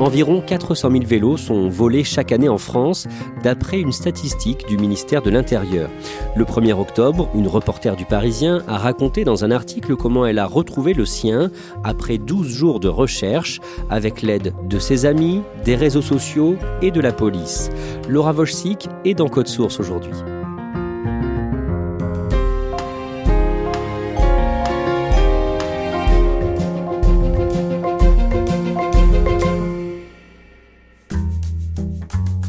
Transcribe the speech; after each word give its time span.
Environ 0.00 0.40
400 0.40 0.90
000 0.92 1.04
vélos 1.04 1.36
sont 1.36 1.68
volés 1.68 2.04
chaque 2.04 2.32
année 2.32 2.48
en 2.48 2.56
France, 2.56 3.06
d'après 3.42 3.78
une 3.78 3.92
statistique 3.92 4.66
du 4.66 4.78
ministère 4.78 5.20
de 5.20 5.28
l'Intérieur. 5.28 5.90
Le 6.34 6.44
1er 6.46 6.72
octobre, 6.72 7.28
une 7.34 7.46
reporter 7.46 7.96
du 7.96 8.06
Parisien 8.06 8.62
a 8.66 8.78
raconté 8.78 9.24
dans 9.24 9.44
un 9.44 9.50
article 9.50 9.96
comment 9.96 10.24
elle 10.24 10.38
a 10.38 10.46
retrouvé 10.46 10.94
le 10.94 11.04
sien 11.04 11.50
après 11.84 12.16
12 12.16 12.48
jours 12.48 12.80
de 12.80 12.88
recherche, 12.88 13.60
avec 13.90 14.22
l'aide 14.22 14.54
de 14.66 14.78
ses 14.78 15.04
amis, 15.04 15.42
des 15.66 15.76
réseaux 15.76 16.00
sociaux 16.00 16.56
et 16.80 16.90
de 16.90 17.00
la 17.02 17.12
police. 17.12 17.68
Laura 18.08 18.32
Volsic 18.32 18.88
est 19.04 19.14
dans 19.14 19.28
Code 19.28 19.48
Source 19.48 19.80
aujourd'hui. 19.80 20.14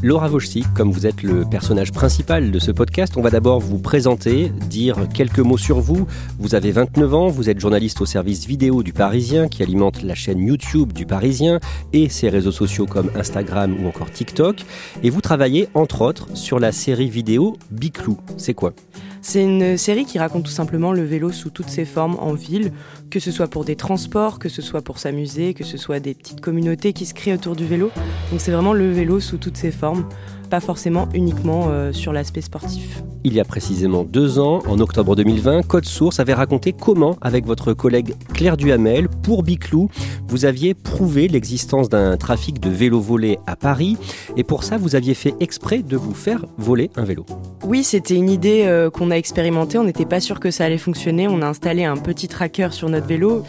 Laura 0.04 0.28
Volsic, 0.28 0.66
comme 0.74 0.92
vous 0.92 1.06
êtes 1.06 1.22
le 1.22 1.46
personnage 1.46 1.92
principal 1.92 2.50
de 2.50 2.58
ce 2.58 2.72
podcast, 2.72 3.18
on 3.18 3.22
va 3.22 3.30
d'abord 3.30 3.60
vous 3.60 3.78
présenter, 3.78 4.50
dire 4.68 4.98
quelques 5.14 5.40
mots 5.40 5.60
sur 5.60 5.80
vous. 5.80 6.08
Vous 6.40 6.56
avez 6.56 6.72
29 6.72 7.14
ans, 7.14 7.28
vous 7.28 7.52
êtes 7.52 7.60
journaliste 7.60 8.02
au 8.02 8.08
service 8.08 8.48
vidéo 8.48 8.82
du 8.82 8.94
Parisien 8.94 9.48
qui 9.48 9.62
alimente 9.62 10.02
la 10.02 10.16
chaîne 10.16 10.40
YouTube 10.40 10.92
du 10.92 11.06
Parisien 11.06 11.60
et 11.94 12.10
ses 12.10 12.30
réseaux 12.30 12.52
sociaux 12.52 12.88
comme 12.88 13.12
Instagram 13.16 13.76
ou 13.80 13.88
encore 13.88 14.10
TikTok. 14.10 14.66
Et 15.04 15.12
vous 15.12 15.22
travaillez 15.22 15.70
entre 15.76 16.02
autres 16.02 16.36
sur 16.36 16.60
la 16.60 16.72
série 16.72 17.10
vidéo 17.10 17.58
Biclou. 17.70 18.18
C'est 18.38 18.56
quoi? 18.56 18.74
C'est 19.22 19.44
une 19.44 19.78
série 19.78 20.06
qui 20.06 20.18
raconte 20.18 20.46
tout 20.46 20.52
simplement 20.52 20.92
le 20.94 21.04
vélo 21.04 21.32
sous 21.32 21.52
toutes 21.52 21.70
ses 21.70 21.86
formes 21.86 22.18
en 22.20 22.34
ville, 22.34 22.72
que 23.10 23.20
ce 23.20 23.32
soit 23.32 23.48
pour 23.48 23.66
des 23.66 23.76
transports, 23.76 24.40
que 24.40 24.50
ce 24.50 24.62
soit 24.62 24.82
pour 24.82 24.98
s'amuser, 24.98 25.54
que 25.54 25.64
ce 25.64 25.78
soit 25.78 26.00
des 26.00 26.16
petites 26.16 26.42
communautés 26.42 26.92
qui 26.94 27.06
se 27.06 27.14
créent 27.14 27.34
autour 27.34 27.56
du 27.56 27.66
vélo. 27.66 27.92
Donc 28.32 28.42
c'est 28.42 28.52
vraiment 28.52 28.74
le 28.74 28.92
vélo 28.92 29.20
sous 29.20 29.38
toutes 29.38 29.58
ses 29.58 29.72
formes 29.72 30.06
pas 30.52 30.60
forcément 30.60 31.08
uniquement 31.14 31.68
euh, 31.70 31.94
sur 31.94 32.12
l'aspect 32.12 32.42
sportif. 32.42 33.02
Il 33.24 33.34
y 33.34 33.40
a 33.40 33.46
précisément 33.46 34.04
deux 34.04 34.38
ans, 34.38 34.62
en 34.68 34.80
octobre 34.80 35.16
2020, 35.16 35.66
Code 35.66 35.86
Source 35.86 36.20
avait 36.20 36.34
raconté 36.34 36.74
comment, 36.74 37.16
avec 37.22 37.46
votre 37.46 37.72
collègue 37.74 38.16
Claire 38.34 38.58
Duhamel, 38.58 39.08
pour 39.08 39.44
Biclou, 39.44 39.90
vous 40.28 40.46
aviez 40.46 40.74
prouvé 40.74 41.28
l'existence 41.28 41.88
d'un 41.88 42.18
trafic 42.18 42.60
de 42.60 42.70
vélos 42.70 43.00
volés 43.00 43.38
à 43.48 43.56
Paris. 43.56 43.98
Et 44.38 44.44
pour 44.44 44.64
ça, 44.64 44.78
vous 44.78 44.96
aviez 44.96 45.14
fait 45.14 45.36
exprès 45.40 45.84
de 45.84 45.96
vous 45.96 46.14
faire 46.14 46.46
voler 46.58 46.90
un 46.96 47.04
vélo. 47.04 47.26
Oui, 47.64 47.84
c'était 47.84 48.16
une 48.16 48.30
idée 48.30 48.64
euh, 48.66 48.90
qu'on 48.90 49.12
a 49.12 49.16
expérimentée. 49.16 49.78
On 49.78 49.84
n'était 49.84 50.06
pas 50.06 50.20
sûr 50.20 50.40
que 50.40 50.52
ça 50.52 50.66
allait 50.66 50.78
fonctionner. 50.78 51.28
On 51.28 51.42
a 51.42 51.48
installé 51.48 51.86
un 51.86 51.98
petit 51.98 52.28
tracker 52.28 52.70
sur 52.72 52.90
notre 52.90 53.08
vélo. 53.08 53.44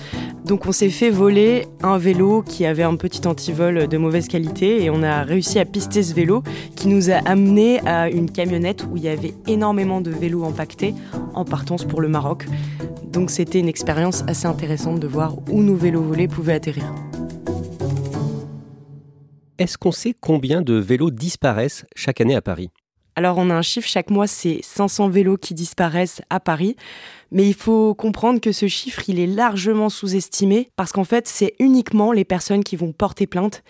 Donc 0.44 0.66
on 0.66 0.72
s'est 0.72 0.90
fait 0.90 1.10
voler 1.10 1.66
un 1.82 1.98
vélo 1.98 2.42
qui 2.42 2.66
avait 2.66 2.82
un 2.82 2.96
petit 2.96 3.26
antivol 3.28 3.86
de 3.86 3.96
mauvaise 3.96 4.26
qualité 4.26 4.82
et 4.82 4.90
on 4.90 5.02
a 5.04 5.22
réussi 5.22 5.60
à 5.60 5.64
pister 5.64 6.02
ce 6.02 6.14
vélo 6.14 6.42
qui 6.74 6.88
nous 6.92 7.10
a 7.10 7.16
amené 7.24 7.80
à 7.86 8.10
une 8.10 8.30
camionnette 8.30 8.84
où 8.84 8.98
il 8.98 9.04
y 9.04 9.08
avait 9.08 9.32
énormément 9.46 10.02
de 10.02 10.10
vélos 10.10 10.44
empaquetés 10.44 10.94
en 11.32 11.46
partance 11.46 11.84
pour 11.84 12.02
le 12.02 12.08
Maroc. 12.08 12.44
Donc 13.04 13.30
c'était 13.30 13.60
une 13.60 13.68
expérience 13.68 14.24
assez 14.26 14.44
intéressante 14.44 15.00
de 15.00 15.06
voir 15.06 15.36
où 15.50 15.62
nos 15.62 15.74
vélos 15.74 16.02
volés 16.02 16.28
pouvaient 16.28 16.52
atterrir. 16.52 16.84
Est-ce 19.56 19.78
qu'on 19.78 19.92
sait 19.92 20.14
combien 20.20 20.60
de 20.60 20.74
vélos 20.74 21.10
disparaissent 21.10 21.86
chaque 21.96 22.20
année 22.20 22.34
à 22.34 22.42
Paris? 22.42 22.68
Alors 23.16 23.38
on 23.38 23.48
a 23.48 23.54
un 23.54 23.62
chiffre, 23.62 23.88
chaque 23.88 24.10
mois 24.10 24.26
c'est 24.26 24.60
500 24.62 25.08
vélos 25.08 25.38
qui 25.38 25.54
disparaissent 25.54 26.20
à 26.28 26.40
Paris, 26.40 26.76
mais 27.30 27.46
il 27.46 27.54
faut 27.54 27.94
comprendre 27.94 28.40
que 28.40 28.52
ce 28.52 28.68
chiffre 28.68 29.02
il 29.08 29.18
est 29.18 29.26
largement 29.26 29.88
sous-estimé 29.88 30.68
parce 30.76 30.92
qu'en 30.92 31.04
fait 31.04 31.26
c'est 31.26 31.54
uniquement 31.58 32.12
les 32.12 32.24
personnes 32.24 32.64
qui 32.64 32.76
vont 32.76 32.92
porter 32.92 33.26
plainte. 33.26 33.62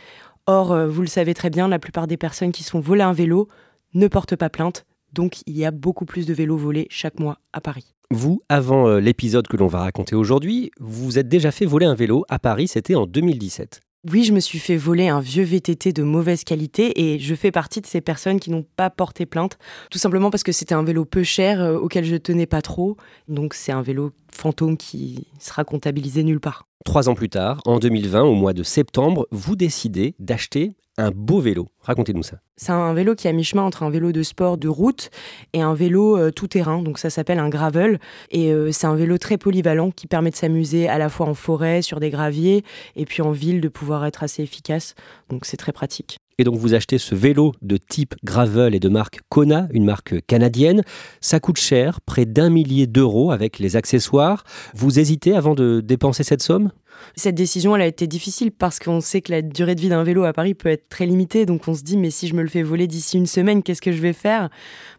Or, 0.54 0.72
euh, 0.72 0.86
vous 0.86 1.00
le 1.00 1.06
savez 1.06 1.32
très 1.32 1.48
bien, 1.48 1.66
la 1.66 1.78
plupart 1.78 2.06
des 2.06 2.18
personnes 2.18 2.52
qui 2.52 2.62
sont 2.62 2.78
volées 2.78 3.00
un 3.00 3.14
vélo 3.14 3.48
ne 3.94 4.06
portent 4.06 4.36
pas 4.36 4.50
plainte. 4.50 4.84
Donc, 5.14 5.40
il 5.46 5.56
y 5.56 5.64
a 5.64 5.70
beaucoup 5.70 6.04
plus 6.04 6.26
de 6.26 6.34
vélos 6.34 6.58
volés 6.58 6.86
chaque 6.90 7.18
mois 7.18 7.38
à 7.54 7.62
Paris. 7.62 7.94
Vous, 8.10 8.42
avant 8.50 8.86
euh, 8.86 9.00
l'épisode 9.00 9.48
que 9.48 9.56
l'on 9.56 9.66
va 9.66 9.78
raconter 9.78 10.14
aujourd'hui, 10.14 10.70
vous 10.78 11.06
vous 11.06 11.18
êtes 11.18 11.28
déjà 11.28 11.52
fait 11.52 11.64
voler 11.64 11.86
un 11.86 11.94
vélo 11.94 12.26
à 12.28 12.38
Paris, 12.38 12.68
c'était 12.68 12.94
en 12.94 13.06
2017. 13.06 13.80
Oui, 14.10 14.24
je 14.24 14.34
me 14.34 14.41
suis 14.41 14.58
fait 14.58 14.76
voler 14.76 15.08
un 15.08 15.20
vieux 15.20 15.44
VTT 15.44 15.94
de 15.94 16.02
mauvaise 16.02 16.44
qualité 16.44 17.00
et 17.00 17.18
je 17.18 17.34
fais 17.34 17.52
partie 17.52 17.80
de 17.80 17.86
ces 17.86 18.02
personnes 18.02 18.38
qui 18.38 18.50
n'ont 18.50 18.66
pas 18.76 18.91
porté 18.91 19.24
plainte, 19.24 19.58
tout 19.91 19.98
simplement 19.98 20.28
parce 20.28 20.42
que 20.42 20.52
c'était 20.52 20.74
un 20.74 20.82
vélo 20.82 21.06
peu 21.06 21.22
cher 21.22 21.62
euh, 21.62 21.78
auquel 21.78 22.04
je 22.04 22.16
tenais 22.16 22.46
pas 22.46 22.60
trop. 22.60 22.98
Donc 23.28 23.54
c'est 23.54 23.72
un 23.72 23.80
vélo 23.80 24.10
fantôme 24.30 24.76
qui 24.76 25.28
sera 25.38 25.64
comptabilisé 25.64 26.24
nulle 26.24 26.41
part. 26.41 26.66
Trois 26.84 27.09
ans 27.09 27.15
plus 27.15 27.28
tard, 27.28 27.60
en 27.65 27.78
2020, 27.78 28.22
au 28.22 28.34
mois 28.34 28.53
de 28.53 28.62
septembre, 28.62 29.26
vous 29.31 29.56
décidez 29.56 30.15
d'acheter 30.19 30.72
un 30.98 31.10
beau 31.10 31.41
vélo. 31.41 31.69
Racontez-nous 31.81 32.22
ça. 32.22 32.37
C'est 32.56 32.72
un 32.72 32.93
vélo 32.93 33.15
qui 33.15 33.28
a 33.28 33.32
mi-chemin 33.32 33.62
entre 33.62 33.82
un 33.82 33.91
vélo 33.91 34.12
de 34.12 34.22
sport 34.22 34.59
de 34.59 34.69
route 34.69 35.10
et 35.53 35.62
un 35.62 35.75
vélo 35.75 36.19
euh, 36.19 36.31
tout-terrain. 36.31 36.82
Donc 36.82 36.98
ça 36.98 37.09
s'appelle 37.09 37.38
un 37.38 37.48
gravel. 37.48 37.98
Et 38.31 38.53
euh, 38.53 38.72
c'est 38.72 38.87
un 38.87 38.94
vélo 38.94 39.16
très 39.16 39.38
polyvalent 39.38 39.91
qui 39.91 40.06
permet 40.06 40.31
de 40.31 40.37
s'amuser 40.37 40.88
à 40.88 40.98
la 40.98 41.09
fois 41.09 41.26
en 41.26 41.34
forêt, 41.34 41.82
sur 41.82 41.98
des 41.98 42.10
graviers, 42.10 42.62
et 42.94 43.06
puis 43.06 43.22
en 43.22 43.31
ville 43.31 43.60
de 43.60 43.69
pouvoir 43.69 44.04
être 44.04 44.22
assez 44.22 44.42
efficace. 44.42 44.94
Donc 45.31 45.47
c'est 45.47 45.56
très 45.56 45.72
pratique. 45.72 46.19
Et 46.38 46.44
donc 46.44 46.56
vous 46.56 46.75
achetez 46.75 46.98
ce 46.98 47.15
vélo 47.15 47.53
de 47.62 47.76
type 47.76 48.15
gravel 48.25 48.75
et 48.75 48.81
de 48.81 48.88
marque 48.88 49.20
Kona, 49.28 49.69
une 49.72 49.84
marque 49.84 50.25
canadienne. 50.26 50.82
Ça 51.20 51.41
coûte 51.41 51.59
cher, 51.59 52.00
près 52.00 52.25
d'un 52.25 52.50
millier 52.50 52.87
d'euros 52.87 53.31
avec 53.31 53.59
les 53.59 53.76
accessoires. 53.76 54.44
Vous 54.75 54.98
hésitez 54.98 55.34
avant 55.37 55.54
de 55.54 55.81
dépenser 55.81 56.25
cette 56.25 56.42
somme? 56.42 56.71
Cette 57.16 57.34
décision, 57.34 57.75
elle 57.75 57.82
a 57.82 57.87
été 57.87 58.06
difficile 58.06 58.53
parce 58.53 58.78
qu'on 58.78 59.00
sait 59.00 59.22
que 59.22 59.32
la 59.32 59.42
durée 59.42 59.75
de 59.75 59.81
vie 59.81 59.88
d'un 59.88 60.04
vélo 60.04 60.25
à 60.25 60.32
Paris 60.32 60.54
peut 60.54 60.69
être 60.69 60.88
très 60.88 61.06
limitée. 61.06 61.47
Donc 61.47 61.66
on 61.69 61.75
se 61.75 61.82
dit, 61.82 61.97
mais 61.97 62.10
si 62.10 62.28
je 62.28 62.34
me 62.34 62.42
le 62.42 62.48
fais 62.48 62.62
voler 62.62 62.86
d'ici 62.86 63.16
une 63.16 63.27
semaine, 63.27 63.62
qu'est-ce 63.62 63.83
que 63.83 63.92
je 63.92 64.01
vais 64.01 64.12
faire? 64.12 64.51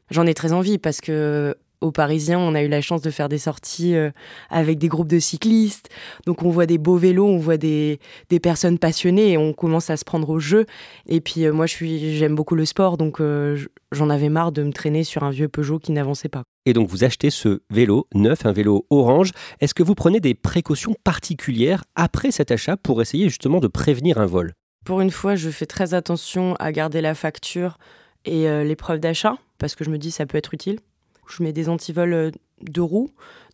J'en 0.10 0.25
ai 0.25 0.34
très 0.34 0.54
envie 0.54 0.78
parce 0.78 1.02
que 1.02 1.56
aux 1.83 1.91
Parisiens, 1.91 2.39
on 2.39 2.56
a 2.56 2.63
eu 2.63 2.68
la 2.68 2.81
chance 2.81 3.01
de 3.01 3.12
faire 3.12 3.30
des 3.30 3.38
sorties 3.38 3.95
euh, 3.95 4.09
avec 4.50 4.80
des 4.80 4.88
groupes 4.88 5.07
de 5.07 5.19
cyclistes. 5.19 5.89
Donc 6.25 6.41
on 6.44 6.50
voit 6.50 6.65
des 6.65 6.77
beaux 6.77 6.95
vélos, 6.95 7.27
on 7.27 7.38
voit 7.38 7.57
des, 7.57 8.00
des 8.30 8.39
personnes 8.39 8.80
passionnées 8.80 9.33
et 9.33 9.38
on 9.38 9.53
commence 9.53 9.89
à 9.89 9.97
se 9.97 10.06
prendre 10.06 10.30
au 10.30 10.39
jeu. 10.39 10.65
Et 11.07 11.21
puis 11.21 11.45
euh, 11.45 11.51
moi, 11.51 11.65
je 11.65 11.74
suis, 11.74 12.18
j'aime 12.18 12.35
beaucoup 12.35 12.56
le 12.56 12.65
sport, 12.65 12.97
donc 12.97 13.19
euh, 13.19 13.57
j'en 13.91 14.09
avais 14.09 14.30
marre 14.30 14.51
de 14.51 14.63
me 14.63 14.71
traîner 14.71 15.03
sur 15.03 15.24
un 15.24 15.30
vieux 15.30 15.50
Peugeot 15.50 15.80
qui 15.80 15.91
n'avançait 15.91 16.30
pas. 16.30 16.44
Et 16.65 16.74
donc 16.74 16.89
vous 16.89 17.03
achetez 17.03 17.30
ce 17.30 17.62
vélo 17.69 18.07
neuf, 18.15 18.45
un 18.45 18.53
vélo 18.53 18.85
orange. 18.89 19.31
Est-ce 19.59 19.74
que 19.74 19.83
vous 19.83 19.95
prenez 19.95 20.21
des 20.21 20.33
précautions 20.33 20.95
particulières 21.03 21.83
après 21.95 22.31
cet 22.31 22.51
achat 22.51 22.77
pour 22.77 23.01
essayer 23.01 23.27
justement 23.27 23.59
de 23.59 23.68
prévenir 23.68 24.18
un 24.18 24.25
vol? 24.25 24.53
Pour 24.85 25.01
une 25.01 25.12
fois, 25.12 25.35
je 25.35 25.50
fais 25.50 25.65
très 25.65 25.94
attention 25.94 26.56
à 26.56 26.71
garder 26.71 27.01
la 27.01 27.15
facture 27.15 27.77
et 28.25 28.47
les 28.63 28.75
preuves 28.75 29.00
d'achat 29.00 29.35
parce 29.57 29.75
que 29.75 29.83
je 29.83 29.89
me 29.89 29.97
dis 29.97 30.12
ça 30.12 30.25
peut 30.25 30.38
être 30.38 30.53
utile 30.53 30.80
je 31.28 31.44
mets 31.44 31.54
des 31.54 31.70
antivols 31.70 32.14
euh, 32.14 32.31
de 32.62 32.81
roues. 32.81 33.10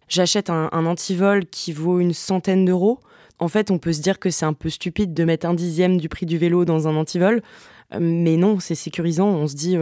J'achète 0.08 0.50
un, 0.50 0.70
antivol 0.72 1.46
qui 1.46 1.72
vaut 1.72 2.00
une 2.00 2.14
centaine 2.14 2.66
d'euros. 2.66 3.00
En 3.38 3.48
fait, 3.48 3.70
on 3.70 3.78
peut 3.78 3.94
se 3.94 4.02
dire 4.02 4.18
que 4.18 4.32
c'est 4.32 4.46
un 4.46 4.54
peu 4.54 4.70
stupide 4.70 5.14
de 5.14 5.24
mettre 5.24 5.46
un 5.46 5.54
dixième 5.54 5.98
du 5.98 6.10
prix 6.10 6.26
du 6.26 6.38
vélo 6.38 6.66
dans 6.66 6.88
un 6.88 6.96
antivol. 6.96 7.42
Mais 8.00 8.36
non, 8.36 8.60
c'est 8.60 8.76
sécurisant. 8.76 9.28
On 9.28 9.48
se 9.48 9.56
dit, 9.56 9.78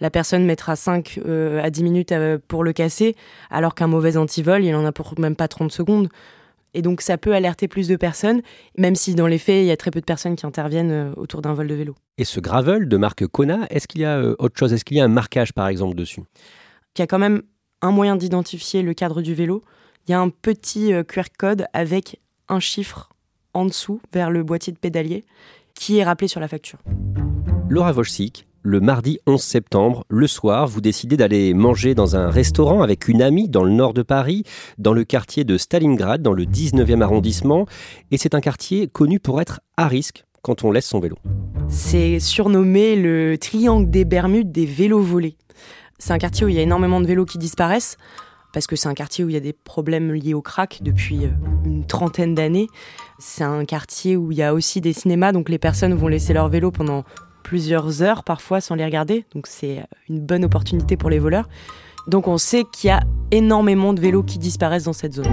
la 0.00 0.10
personne 0.10 0.44
mettra 0.44 0.74
5 0.74 1.20
à 1.62 1.70
10 1.70 1.84
minutes 1.84 2.14
pour 2.48 2.64
le 2.64 2.72
casser, 2.72 3.14
alors 3.48 3.76
qu'un 3.76 3.86
mauvais 3.86 4.16
antivol, 4.16 4.64
il 4.64 4.74
en 4.74 4.84
a 4.84 4.90
pour 4.90 5.18
même 5.20 5.36
pas 5.36 5.46
30 5.46 5.70
secondes. 5.70 6.08
Et 6.74 6.82
donc 6.82 7.00
ça 7.00 7.18
peut 7.18 7.32
alerter 7.32 7.68
plus 7.68 7.88
de 7.88 7.96
personnes, 7.96 8.42
même 8.76 8.94
si 8.94 9.14
dans 9.14 9.26
les 9.26 9.38
faits, 9.38 9.62
il 9.62 9.66
y 9.66 9.70
a 9.70 9.76
très 9.76 9.90
peu 9.90 10.00
de 10.00 10.04
personnes 10.04 10.36
qui 10.36 10.46
interviennent 10.46 11.12
autour 11.16 11.42
d'un 11.42 11.54
vol 11.54 11.66
de 11.66 11.74
vélo. 11.74 11.94
Et 12.18 12.24
ce 12.24 12.40
gravel 12.40 12.88
de 12.88 12.96
marque 12.96 13.26
Kona, 13.26 13.66
est-ce 13.70 13.88
qu'il 13.88 14.00
y 14.00 14.04
a 14.04 14.20
autre 14.38 14.56
chose? 14.56 14.72
Est-ce 14.72 14.84
qu'il 14.84 14.96
y 14.96 15.00
a 15.00 15.04
un 15.04 15.08
marquage 15.08 15.52
par 15.52 15.68
exemple 15.68 15.96
dessus? 15.96 16.22
Y 16.98 17.02
a 17.02 17.06
quand 17.06 17.18
même 17.18 17.42
un 17.82 17.92
moyen 17.92 18.16
d'identifier 18.16 18.82
le 18.82 18.94
cadre 18.94 19.22
du 19.22 19.34
vélo. 19.34 19.64
Il 20.06 20.10
y 20.10 20.14
a 20.14 20.20
un 20.20 20.28
petit 20.28 20.92
QR 21.08 21.24
code 21.38 21.66
avec 21.72 22.20
un 22.48 22.60
chiffre 22.60 23.10
en 23.54 23.64
dessous 23.64 24.00
vers 24.12 24.30
le 24.30 24.42
boîtier 24.42 24.72
de 24.72 24.78
pédalier 24.78 25.24
qui 25.74 25.98
est 25.98 26.04
rappelé 26.04 26.28
sur 26.28 26.40
la 26.40 26.48
facture. 26.48 26.78
Laura 27.68 27.92
Wojcik, 27.92 28.46
le 28.62 28.80
mardi 28.80 29.18
11 29.26 29.40
septembre, 29.40 30.04
le 30.08 30.26
soir, 30.26 30.66
vous 30.66 30.80
décidez 30.80 31.16
d'aller 31.16 31.54
manger 31.54 31.94
dans 31.94 32.16
un 32.16 32.28
restaurant 32.28 32.82
avec 32.82 33.08
une 33.08 33.22
amie 33.22 33.48
dans 33.48 33.64
le 33.64 33.70
nord 33.70 33.94
de 33.94 34.02
Paris, 34.02 34.42
dans 34.76 34.92
le 34.92 35.04
quartier 35.04 35.44
de 35.44 35.56
Stalingrad, 35.56 36.20
dans 36.20 36.32
le 36.32 36.44
19e 36.44 37.00
arrondissement. 37.00 37.66
Et 38.10 38.18
c'est 38.18 38.34
un 38.34 38.40
quartier 38.40 38.88
connu 38.88 39.20
pour 39.20 39.40
être 39.40 39.60
à 39.76 39.88
risque 39.88 40.24
quand 40.42 40.64
on 40.64 40.72
laisse 40.72 40.86
son 40.86 41.00
vélo. 41.00 41.16
C'est 41.68 42.18
surnommé 42.18 42.96
le 42.96 43.38
triangle 43.38 43.88
des 43.88 44.04
Bermudes 44.04 44.52
des 44.52 44.66
vélos 44.66 45.00
volés. 45.00 45.36
C'est 46.00 46.14
un 46.14 46.18
quartier 46.18 46.46
où 46.46 46.48
il 46.48 46.54
y 46.54 46.58
a 46.58 46.62
énormément 46.62 47.00
de 47.00 47.06
vélos 47.06 47.26
qui 47.26 47.36
disparaissent 47.36 47.98
parce 48.54 48.66
que 48.66 48.74
c'est 48.74 48.88
un 48.88 48.94
quartier 48.94 49.22
où 49.22 49.28
il 49.28 49.34
y 49.34 49.36
a 49.36 49.40
des 49.40 49.52
problèmes 49.52 50.12
liés 50.12 50.34
au 50.34 50.40
crack 50.40 50.80
depuis 50.82 51.26
euh, 51.26 51.30
une 51.64 51.86
trentaine 51.86 52.34
d'années. 52.34 52.68
C'est 53.18 53.44
un 53.44 53.64
quartier 53.66 54.16
où 54.16 54.32
il 54.32 54.38
y 54.38 54.42
a 54.42 54.54
aussi 54.54 54.80
des 54.80 54.94
cinémas, 54.94 55.32
donc 55.32 55.50
les 55.50 55.58
personnes 55.58 55.94
vont 55.94 56.08
laisser 56.08 56.32
leur 56.32 56.48
vélo 56.48 56.70
pendant 56.70 57.04
plusieurs 57.42 58.02
heures 58.02 58.24
parfois 58.24 58.60
sans 58.60 58.74
les 58.74 58.84
regarder, 58.84 59.24
donc 59.34 59.46
c'est 59.46 59.84
une 60.08 60.20
bonne 60.20 60.44
opportunité 60.44 60.96
pour 60.96 61.10
les 61.10 61.18
voleurs. 61.18 61.48
Donc 62.06 62.28
on 62.28 62.38
sait 62.38 62.64
qu'il 62.72 62.88
y 62.88 62.90
a 62.90 63.02
énormément 63.30 63.92
de 63.92 64.00
vélos 64.00 64.22
qui 64.22 64.38
disparaissent 64.38 64.84
dans 64.84 64.94
cette 64.94 65.14
zone. 65.14 65.28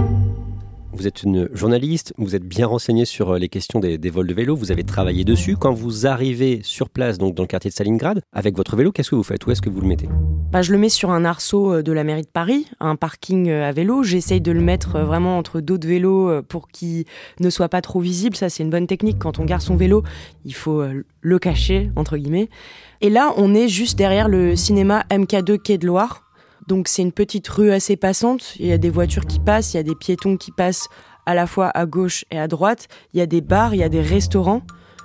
Vous 0.92 1.06
êtes 1.06 1.22
une 1.22 1.48
journaliste, 1.52 2.14
vous 2.16 2.34
êtes 2.34 2.44
bien 2.44 2.66
renseignée 2.66 3.04
sur 3.04 3.34
euh, 3.34 3.38
les 3.38 3.50
questions 3.50 3.78
des, 3.78 3.98
vols 4.10 4.26
de 4.26 4.32
vélo, 4.32 4.56
vous 4.56 4.72
avez 4.72 4.84
travaillé 4.84 5.22
dessus. 5.22 5.56
Quand 5.56 5.72
vous 5.72 6.06
arrivez 6.06 6.60
sur 6.62 6.88
place, 6.88 7.18
donc 7.18 7.34
dans 7.34 7.42
le 7.42 7.46
quartier 7.46 7.68
de 7.68 7.72
Stalingrad, 7.74 8.22
avec 8.32 8.56
votre 8.56 8.74
vélo, 8.74 8.90
qu'est-ce 8.90 9.10
que 9.10 9.14
vous 9.14 9.22
faites? 9.22 9.46
Où 9.46 9.50
est-ce 9.50 9.60
que 9.60 9.68
vous 9.68 9.82
le 9.82 9.86
mettez? 9.86 10.08
Bah, 10.50 10.62
Je 10.62 10.72
le 10.72 10.78
mets 10.78 10.88
sur 10.88 11.10
un 11.10 11.26
arceau 11.26 11.74
euh, 11.74 11.82
de 11.82 11.92
la 11.92 12.04
mairie 12.04 12.22
de 12.22 12.28
Paris, 12.28 12.66
un 12.80 12.96
parking 12.96 13.50
euh, 13.50 13.68
à 13.68 13.72
vélo. 13.72 14.02
J'essaye 14.02 14.40
de 14.40 14.50
le 14.50 14.62
mettre 14.62 14.98
vraiment 15.00 15.36
entre 15.36 15.60
d'autres 15.60 15.86
vélos 15.86 16.42
pour 16.44 16.68
qu'il 16.68 17.04
ne 17.38 17.50
soit 17.50 17.68
pas 17.68 17.82
trop 17.82 18.00
visible. 18.00 18.34
Ça, 18.34 18.48
c'est 18.48 18.62
une 18.62 18.70
bonne 18.70 18.86
technique. 18.86 19.18
Quand 19.18 19.38
on 19.38 19.44
garde 19.44 19.62
son 19.62 19.76
vélo, 19.76 20.02
il 20.46 20.54
faut 20.54 20.82
le 21.20 21.38
cacher, 21.38 21.90
entre 21.96 22.16
guillemets. 22.16 22.48
Et 23.02 23.10
là, 23.10 23.34
on 23.36 23.54
est 23.54 23.68
juste 23.68 23.98
derrière 23.98 24.28
le 24.28 24.56
cinéma 24.56 25.04
MK2 25.10 25.58
Quai 25.58 25.76
de 25.76 25.86
Loire 25.86 26.27
donc 26.68 26.86
c'est 26.86 27.02
une 27.02 27.12
petite 27.12 27.48
rue 27.48 27.72
assez 27.72 27.96
passante, 27.96 28.54
il 28.60 28.66
y 28.66 28.72
a 28.72 28.78
des 28.78 28.90
voitures 28.90 29.24
qui 29.24 29.40
passent, 29.40 29.72
il 29.72 29.78
y 29.78 29.80
a 29.80 29.82
des 29.82 29.94
piétons 29.94 30.36
qui 30.36 30.52
passent 30.52 30.88
à 31.24 31.34
la 31.34 31.46
fois 31.46 31.70
à 31.74 31.86
gauche 31.86 32.26
et 32.30 32.38
à 32.38 32.46
droite, 32.46 32.88
il 33.14 33.18
y 33.18 33.22
a 33.22 33.26
des 33.26 33.40
bars, 33.40 33.74
il 33.74 33.78
y 33.78 33.82
a 33.82 33.88
des 33.88 34.02
restaurants. 34.02 34.62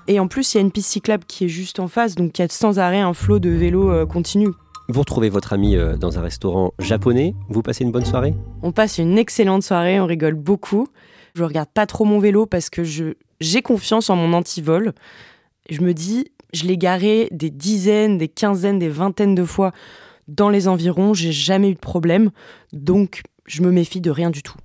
Et 0.09 0.19
en 0.19 0.27
plus, 0.27 0.53
il 0.53 0.57
y 0.57 0.59
a 0.59 0.61
une 0.61 0.71
piste 0.71 0.89
cyclable 0.89 1.23
qui 1.25 1.45
est 1.45 1.49
juste 1.49 1.79
en 1.79 1.87
face, 1.87 2.15
donc 2.15 2.37
il 2.37 2.41
y 2.41 2.45
a 2.45 2.49
sans 2.49 2.79
arrêt 2.79 2.99
un 2.99 3.13
flot 3.13 3.39
de 3.39 3.49
vélos 3.49 3.89
euh, 3.89 4.05
continu. 4.05 4.49
Vous 4.89 4.99
retrouvez 4.99 5.29
votre 5.29 5.53
ami 5.53 5.77
euh, 5.77 5.95
dans 5.95 6.19
un 6.19 6.21
restaurant 6.21 6.73
japonais, 6.79 7.33
vous 7.47 7.61
passez 7.61 7.85
une 7.85 7.93
bonne 7.93 8.03
soirée? 8.03 8.33
On 8.61 8.73
passe 8.73 8.97
une 8.97 9.17
excellente 9.17 9.63
soirée, 9.63 10.01
on 10.01 10.05
rigole 10.05 10.35
beaucoup. 10.35 10.89
Je 11.33 11.45
regarde 11.45 11.69
pas 11.73 11.85
trop 11.85 12.03
mon 12.03 12.19
vélo 12.19 12.45
parce 12.45 12.69
que 12.69 12.83
j'ai 12.83 13.61
confiance 13.61 14.09
en 14.09 14.17
mon 14.17 14.33
antivol. 14.33 14.91
Je 15.69 15.79
me 15.79 15.93
dis, 15.93 16.25
je 16.53 16.65
l'ai 16.65 16.77
garé 16.77 17.29
des 17.31 17.49
dizaines, 17.49 18.17
des 18.17 18.27
quinzaines, 18.27 18.79
des 18.79 18.89
vingtaines 18.89 19.33
de 19.33 19.45
fois 19.45 19.71
dans 20.27 20.49
les 20.49 20.67
environs, 20.67 21.13
j'ai 21.13 21.31
jamais 21.31 21.69
eu 21.69 21.73
de 21.73 21.79
problème, 21.79 22.31
donc 22.71 23.21
je 23.45 23.61
me 23.61 23.71
méfie 23.71 24.01
de 24.01 24.11
rien 24.11 24.29
du 24.29 24.43
tout. 24.43 24.57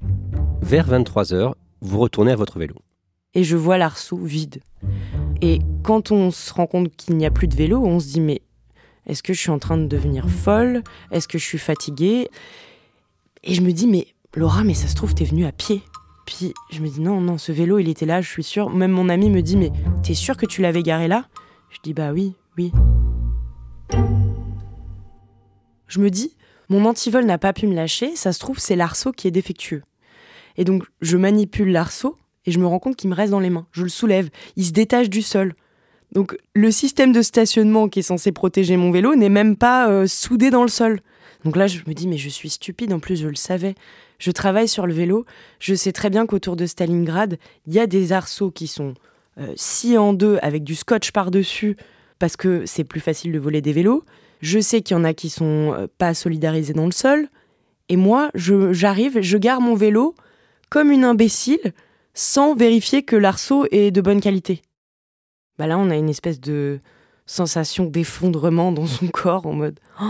Vers 0.60 0.88
23h, 0.88 1.52
vous 1.80 1.98
retournez 1.98 2.32
à 2.32 2.36
votre 2.36 2.58
vélo. 2.58 2.74
Et 3.34 3.44
je 3.44 3.56
vois 3.56 3.78
l'arceau 3.78 4.16
vide. 4.16 4.60
Et 5.42 5.60
quand 5.82 6.10
on 6.10 6.30
se 6.30 6.52
rend 6.52 6.66
compte 6.66 6.94
qu'il 6.96 7.16
n'y 7.16 7.26
a 7.26 7.30
plus 7.30 7.48
de 7.48 7.54
vélo, 7.54 7.84
on 7.84 8.00
se 8.00 8.08
dit 8.08 8.20
mais 8.20 8.42
est-ce 9.06 9.22
que 9.22 9.32
je 9.32 9.40
suis 9.40 9.50
en 9.50 9.58
train 9.58 9.78
de 9.78 9.86
devenir 9.86 10.28
folle? 10.28 10.82
Est-ce 11.10 11.28
que 11.28 11.38
je 11.38 11.44
suis 11.44 11.58
fatiguée? 11.58 12.28
Et 13.44 13.54
je 13.54 13.62
me 13.62 13.72
dis 13.72 13.86
mais 13.86 14.06
Laura, 14.34 14.64
mais 14.64 14.74
ça 14.74 14.88
se 14.88 14.94
trouve, 14.94 15.14
t'es 15.14 15.24
venue 15.24 15.46
à 15.46 15.52
pied. 15.52 15.82
Puis 16.26 16.52
je 16.70 16.80
me 16.80 16.88
dis 16.88 17.00
non, 17.00 17.20
non, 17.20 17.38
ce 17.38 17.52
vélo, 17.52 17.78
il 17.78 17.88
était 17.88 18.06
là, 18.06 18.20
je 18.20 18.28
suis 18.28 18.42
sûre. 18.42 18.70
Même 18.70 18.90
mon 18.90 19.08
ami 19.08 19.30
me 19.30 19.40
dit 19.40 19.56
mais 19.56 19.72
t'es 20.02 20.14
sûre 20.14 20.36
que 20.36 20.46
tu 20.46 20.62
l'avais 20.62 20.82
garé 20.82 21.08
là? 21.08 21.26
Je 21.70 21.78
dis 21.82 21.94
bah 21.94 22.12
oui, 22.12 22.34
oui 22.56 22.72
je 25.88 26.00
me 26.00 26.10
dis, 26.10 26.36
mon 26.68 26.84
antivol 26.84 27.24
n'a 27.24 27.38
pas 27.38 27.52
pu 27.52 27.66
me 27.66 27.74
lâcher, 27.74 28.14
ça 28.14 28.32
se 28.32 28.38
trouve, 28.38 28.58
c'est 28.58 28.76
l'arceau 28.76 29.12
qui 29.12 29.26
est 29.26 29.32
défectueux. 29.32 29.82
Et 30.56 30.64
donc, 30.64 30.84
je 31.00 31.16
manipule 31.16 31.72
l'arceau 31.72 32.16
et 32.44 32.50
je 32.50 32.58
me 32.58 32.66
rends 32.66 32.78
compte 32.78 32.96
qu'il 32.96 33.10
me 33.10 33.14
reste 33.14 33.30
dans 33.30 33.40
les 33.40 33.50
mains. 33.50 33.66
Je 33.72 33.82
le 33.82 33.88
soulève, 33.88 34.28
il 34.56 34.66
se 34.66 34.72
détache 34.72 35.08
du 35.08 35.22
sol. 35.22 35.54
Donc, 36.12 36.36
le 36.54 36.70
système 36.70 37.12
de 37.12 37.22
stationnement 37.22 37.88
qui 37.88 38.00
est 38.00 38.02
censé 38.02 38.32
protéger 38.32 38.76
mon 38.76 38.90
vélo 38.90 39.14
n'est 39.14 39.28
même 39.28 39.56
pas 39.56 39.90
euh, 39.90 40.06
soudé 40.06 40.50
dans 40.50 40.62
le 40.62 40.68
sol. 40.68 41.00
Donc 41.44 41.56
là, 41.56 41.66
je 41.66 41.80
me 41.86 41.94
dis, 41.94 42.08
mais 42.08 42.18
je 42.18 42.28
suis 42.28 42.50
stupide, 42.50 42.92
en 42.92 42.98
plus, 42.98 43.16
je 43.16 43.28
le 43.28 43.36
savais. 43.36 43.74
Je 44.18 44.30
travaille 44.30 44.68
sur 44.68 44.86
le 44.86 44.92
vélo, 44.92 45.24
je 45.60 45.74
sais 45.74 45.92
très 45.92 46.10
bien 46.10 46.26
qu'autour 46.26 46.56
de 46.56 46.66
Stalingrad, 46.66 47.38
il 47.66 47.72
y 47.72 47.78
a 47.78 47.86
des 47.86 48.12
arceaux 48.12 48.50
qui 48.50 48.66
sont 48.66 48.94
euh, 49.38 49.52
sciés 49.54 49.98
en 49.98 50.12
deux 50.12 50.38
avec 50.42 50.64
du 50.64 50.74
scotch 50.74 51.12
par-dessus 51.12 51.76
parce 52.18 52.36
que 52.36 52.66
c'est 52.66 52.82
plus 52.82 52.98
facile 52.98 53.30
de 53.30 53.38
voler 53.38 53.62
des 53.62 53.72
vélos. 53.72 54.02
Je 54.40 54.60
sais 54.60 54.82
qu'il 54.82 54.96
y 54.96 55.00
en 55.00 55.04
a 55.04 55.14
qui 55.14 55.30
sont 55.30 55.74
euh, 55.74 55.86
pas 55.98 56.14
solidarisés 56.14 56.72
dans 56.72 56.86
le 56.86 56.92
sol. 56.92 57.28
Et 57.88 57.96
moi, 57.96 58.30
j'arrive, 58.34 59.20
je, 59.20 59.38
gare 59.38 59.60
mon 59.60 59.74
vélo 59.74 60.14
comme 60.70 60.90
une 60.90 61.04
imbécile 61.04 61.72
sans 62.14 62.54
vérifier 62.54 63.02
que 63.02 63.16
l'arceau 63.16 63.66
est 63.70 63.90
de 63.90 64.00
bonne 64.00 64.20
qualité. 64.20 64.62
Bah 65.58 65.66
là, 65.66 65.78
on 65.78 65.90
a 65.90 65.96
une 65.96 66.10
espèce 66.10 66.40
de 66.40 66.80
sensation 67.26 67.84
d'effondrement 67.84 68.72
dans 68.72 68.86
son 68.86 69.08
corps 69.08 69.46
en 69.46 69.52
mode 69.52 69.80
oh, 70.00 70.04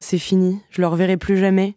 c'est 0.00 0.18
fini, 0.18 0.60
je 0.70 0.80
le 0.80 0.86
reverrai 0.86 1.16
plus 1.16 1.38
jamais. 1.38 1.76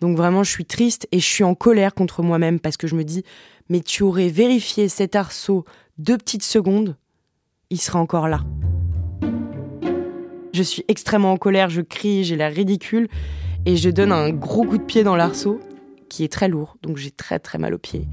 Donc 0.00 0.16
vraiment, 0.16 0.42
je 0.42 0.50
suis 0.50 0.64
triste 0.64 1.06
et 1.12 1.20
je 1.20 1.26
suis 1.26 1.44
en 1.44 1.54
colère 1.54 1.94
contre 1.94 2.22
moi-même 2.22 2.60
parce 2.60 2.76
que 2.76 2.86
je 2.86 2.94
me 2.94 3.04
dis 3.04 3.24
mais 3.68 3.80
tu 3.80 4.02
aurais 4.02 4.28
vérifié 4.28 4.88
cet 4.88 5.14
arceau 5.14 5.64
deux 5.96 6.18
petites 6.18 6.42
secondes, 6.42 6.96
il 7.70 7.80
serait 7.80 7.98
encore 7.98 8.28
là. 8.28 8.40
Je 10.52 10.62
suis 10.62 10.84
extrêmement 10.88 11.32
en 11.32 11.36
colère, 11.36 11.70
je 11.70 11.80
crie, 11.80 12.24
j'ai 12.24 12.36
l'air 12.36 12.52
ridicule 12.52 13.08
et 13.66 13.76
je 13.76 13.90
donne 13.90 14.12
un 14.12 14.30
gros 14.30 14.64
coup 14.64 14.78
de 14.78 14.82
pied 14.82 15.04
dans 15.04 15.16
l'arceau 15.16 15.60
qui 16.08 16.24
est 16.24 16.32
très 16.32 16.48
lourd, 16.48 16.76
donc 16.82 16.96
j'ai 16.96 17.10
très 17.10 17.38
très 17.38 17.58
mal 17.58 17.72
au 17.74 17.78
pied. 17.78 18.06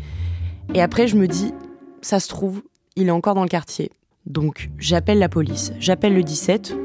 Et 0.73 0.81
après, 0.81 1.07
je 1.07 1.15
me 1.15 1.27
dis, 1.27 1.53
ça 2.01 2.19
se 2.19 2.27
trouve, 2.27 2.61
il 2.95 3.07
est 3.07 3.11
encore 3.11 3.33
dans 3.33 3.43
le 3.43 3.49
quartier. 3.49 3.91
Donc 4.25 4.69
j'appelle 4.77 5.19
la 5.19 5.29
police, 5.29 5.71
j'appelle 5.79 6.13
le 6.13 6.23
17 6.23 6.77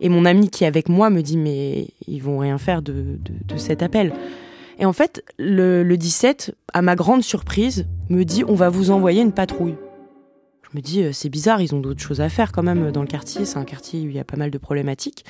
et 0.00 0.08
mon 0.08 0.24
ami 0.24 0.50
qui 0.50 0.64
est 0.64 0.66
avec 0.66 0.88
moi 0.88 1.10
me 1.10 1.22
dit, 1.22 1.38
mais 1.38 1.88
ils 2.06 2.20
vont 2.20 2.38
rien 2.38 2.58
faire 2.58 2.82
de, 2.82 3.18
cet 3.56 3.82
appel. 3.82 4.12
Et 4.78 4.84
en 4.84 4.92
fait, 4.92 5.24
le, 5.38 5.84
le 5.84 5.96
17, 5.96 6.54
à 6.72 6.82
ma 6.82 6.96
grande 6.96 7.22
surprise, 7.22 7.86
me 8.08 8.24
dit, 8.24 8.42
on 8.46 8.54
va 8.54 8.68
vous 8.68 8.90
envoyer 8.90 9.22
une 9.22 9.32
patrouille. 9.32 9.76
Me 10.74 10.80
dis, 10.80 11.02
euh, 11.02 11.12
c'est 11.12 11.28
bizarre, 11.28 11.60
ils 11.60 11.74
ont 11.74 11.80
d'autres 11.80 12.00
choses 12.00 12.20
à 12.20 12.28
faire 12.28 12.50
quand 12.50 12.62
même 12.62 12.92
dans 12.92 13.02
le 13.02 13.06
quartier. 13.06 13.44
C'est 13.44 13.58
un 13.58 13.64
quartier 13.64 14.00
où 14.00 14.08
il 14.08 14.16
y 14.16 14.18
a 14.18 14.24
pas 14.24 14.36
mal 14.36 14.50
de 14.50 14.58
problématiques. 14.58 15.24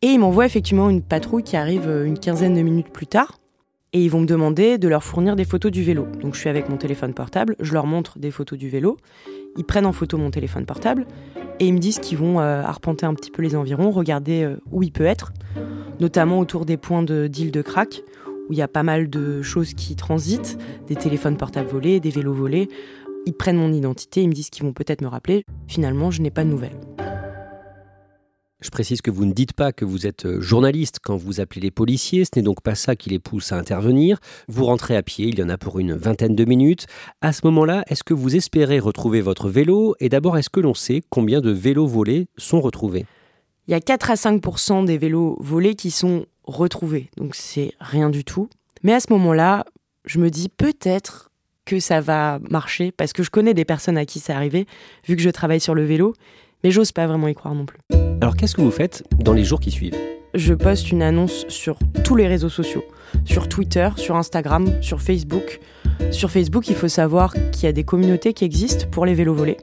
Et 0.00 0.08
ils 0.08 0.18
m'envoient 0.18 0.46
effectivement 0.46 0.88
une 0.88 1.02
patrouille 1.02 1.44
qui 1.44 1.56
arrive 1.56 1.86
euh, 1.86 2.04
une 2.04 2.18
quinzaine 2.18 2.54
de 2.54 2.62
minutes 2.62 2.88
plus 2.88 3.06
tard. 3.06 3.38
Et 3.92 4.02
ils 4.02 4.10
vont 4.10 4.20
me 4.20 4.26
demander 4.26 4.78
de 4.78 4.88
leur 4.88 5.04
fournir 5.04 5.36
des 5.36 5.44
photos 5.44 5.70
du 5.70 5.82
vélo. 5.82 6.06
Donc 6.20 6.34
je 6.34 6.40
suis 6.40 6.48
avec 6.48 6.70
mon 6.70 6.78
téléphone 6.78 7.12
portable, 7.12 7.56
je 7.60 7.74
leur 7.74 7.86
montre 7.86 8.18
des 8.18 8.30
photos 8.30 8.58
du 8.58 8.70
vélo. 8.70 8.96
Ils 9.58 9.64
prennent 9.64 9.84
en 9.84 9.92
photo 9.92 10.16
mon 10.16 10.30
téléphone 10.30 10.64
portable 10.64 11.06
et 11.60 11.66
ils 11.66 11.74
me 11.74 11.78
disent 11.78 11.98
qu'ils 11.98 12.16
vont 12.16 12.40
euh, 12.40 12.62
arpenter 12.62 13.04
un 13.04 13.12
petit 13.12 13.30
peu 13.30 13.42
les 13.42 13.54
environs, 13.54 13.90
regarder 13.90 14.50
où 14.70 14.82
il 14.82 14.92
peut 14.92 15.04
être, 15.04 15.34
notamment 16.00 16.38
autour 16.38 16.64
des 16.64 16.78
points 16.78 17.02
d'île 17.02 17.50
de, 17.50 17.58
de 17.58 17.62
crack, 17.62 18.02
où 18.48 18.54
il 18.54 18.56
y 18.56 18.62
a 18.62 18.68
pas 18.68 18.82
mal 18.82 19.10
de 19.10 19.42
choses 19.42 19.74
qui 19.74 19.94
transitent, 19.94 20.58
des 20.88 20.96
téléphones 20.96 21.36
portables 21.36 21.68
volés, 21.68 22.00
des 22.00 22.10
vélos 22.10 22.32
volés, 22.32 22.70
ils 23.26 23.34
prennent 23.34 23.56
mon 23.56 23.72
identité, 23.72 24.22
ils 24.22 24.28
me 24.28 24.32
disent 24.32 24.50
qu'ils 24.50 24.64
vont 24.64 24.72
peut-être 24.72 25.02
me 25.02 25.08
rappeler. 25.08 25.44
Finalement, 25.66 26.10
je 26.10 26.22
n'ai 26.22 26.30
pas 26.30 26.44
de 26.44 26.50
nouvelles. 26.50 26.78
Je 28.62 28.70
précise 28.70 29.02
que 29.02 29.10
vous 29.10 29.24
ne 29.24 29.32
dites 29.32 29.54
pas 29.54 29.72
que 29.72 29.84
vous 29.84 30.06
êtes 30.06 30.24
euh, 30.24 30.40
journaliste 30.40 31.00
quand 31.02 31.16
vous 31.16 31.40
appelez 31.40 31.60
les 31.60 31.70
policiers, 31.72 32.24
ce 32.24 32.30
n'est 32.36 32.42
donc 32.42 32.62
pas 32.62 32.76
ça 32.76 32.94
qui 32.94 33.10
les 33.10 33.18
pousse 33.18 33.50
à 33.50 33.56
intervenir. 33.56 34.20
Vous 34.46 34.64
rentrez 34.64 34.96
à 34.96 35.02
pied, 35.02 35.26
il 35.26 35.38
y 35.40 35.42
en 35.42 35.48
a 35.48 35.58
pour 35.58 35.80
une 35.80 35.94
vingtaine 35.94 36.36
de 36.36 36.44
minutes. 36.44 36.86
À 37.22 37.32
ce 37.32 37.40
moment-là, 37.44 37.82
est-ce 37.88 38.04
que 38.04 38.14
vous 38.14 38.36
espérez 38.36 38.78
retrouver 38.78 39.20
votre 39.20 39.48
vélo? 39.48 39.96
Et 39.98 40.08
d'abord, 40.08 40.38
est-ce 40.38 40.48
que 40.48 40.60
l'on 40.60 40.74
sait 40.74 41.02
combien 41.10 41.40
de 41.40 41.50
vélos 41.50 41.88
volés 41.88 42.28
sont 42.36 42.60
retrouvés? 42.60 43.04
Il 43.66 43.72
y 43.72 43.74
a 43.74 43.80
4 43.80 44.12
à 44.12 44.14
5% 44.14 44.84
des 44.84 44.96
vélos 44.96 45.36
volés 45.40 45.74
qui 45.74 45.90
sont 45.90 46.26
retrouvés, 46.44 47.10
donc 47.16 47.34
c'est 47.34 47.72
rien 47.80 48.10
du 48.10 48.24
tout. 48.24 48.48
Mais 48.84 48.92
à 48.92 49.00
ce 49.00 49.12
moment-là, 49.12 49.64
je 50.04 50.20
me 50.20 50.30
dis 50.30 50.48
peut-être 50.48 51.31
que 51.64 51.80
ça 51.80 52.00
va 52.00 52.38
marcher 52.50 52.92
parce 52.92 53.12
que 53.12 53.22
je 53.22 53.30
connais 53.30 53.54
des 53.54 53.64
personnes 53.64 53.98
à 53.98 54.04
qui 54.04 54.20
c'est 54.20 54.32
arrivé, 54.32 54.66
vu 55.06 55.16
que 55.16 55.22
je 55.22 55.30
travaille 55.30 55.60
sur 55.60 55.74
le 55.74 55.84
vélo. 55.84 56.14
Mais 56.64 56.70
j'ose 56.70 56.92
pas 56.92 57.06
vraiment 57.06 57.28
y 57.28 57.34
croire 57.34 57.54
non 57.54 57.66
plus. 57.66 57.78
Alors 58.20 58.36
qu'est-ce 58.36 58.54
que 58.54 58.60
vous 58.60 58.70
faites 58.70 59.02
dans 59.18 59.32
les 59.32 59.42
jours 59.42 59.58
qui 59.58 59.70
suivent? 59.72 59.96
Je 60.34 60.54
poste 60.54 60.90
une 60.90 61.02
annonce 61.02 61.44
sur 61.48 61.78
tous 62.04 62.14
les 62.14 62.26
réseaux 62.26 62.48
sociaux, 62.48 62.84
sur 63.24 63.48
Twitter, 63.48 63.88
sur 63.96 64.16
Instagram, 64.16 64.66
sur 64.80 65.02
Facebook. 65.02 65.60
Sur 66.10 66.30
Facebook, 66.30 66.68
il 66.68 66.74
faut 66.74 66.88
savoir 66.88 67.34
qu'il 67.50 67.64
y 67.64 67.66
a 67.66 67.72
des 67.72 67.84
communautés 67.84 68.32
qui 68.32 68.44
existent 68.44 68.86
pour 68.90 69.04
les 69.04 69.14
vélos 69.14 69.34
volés, 69.34 69.58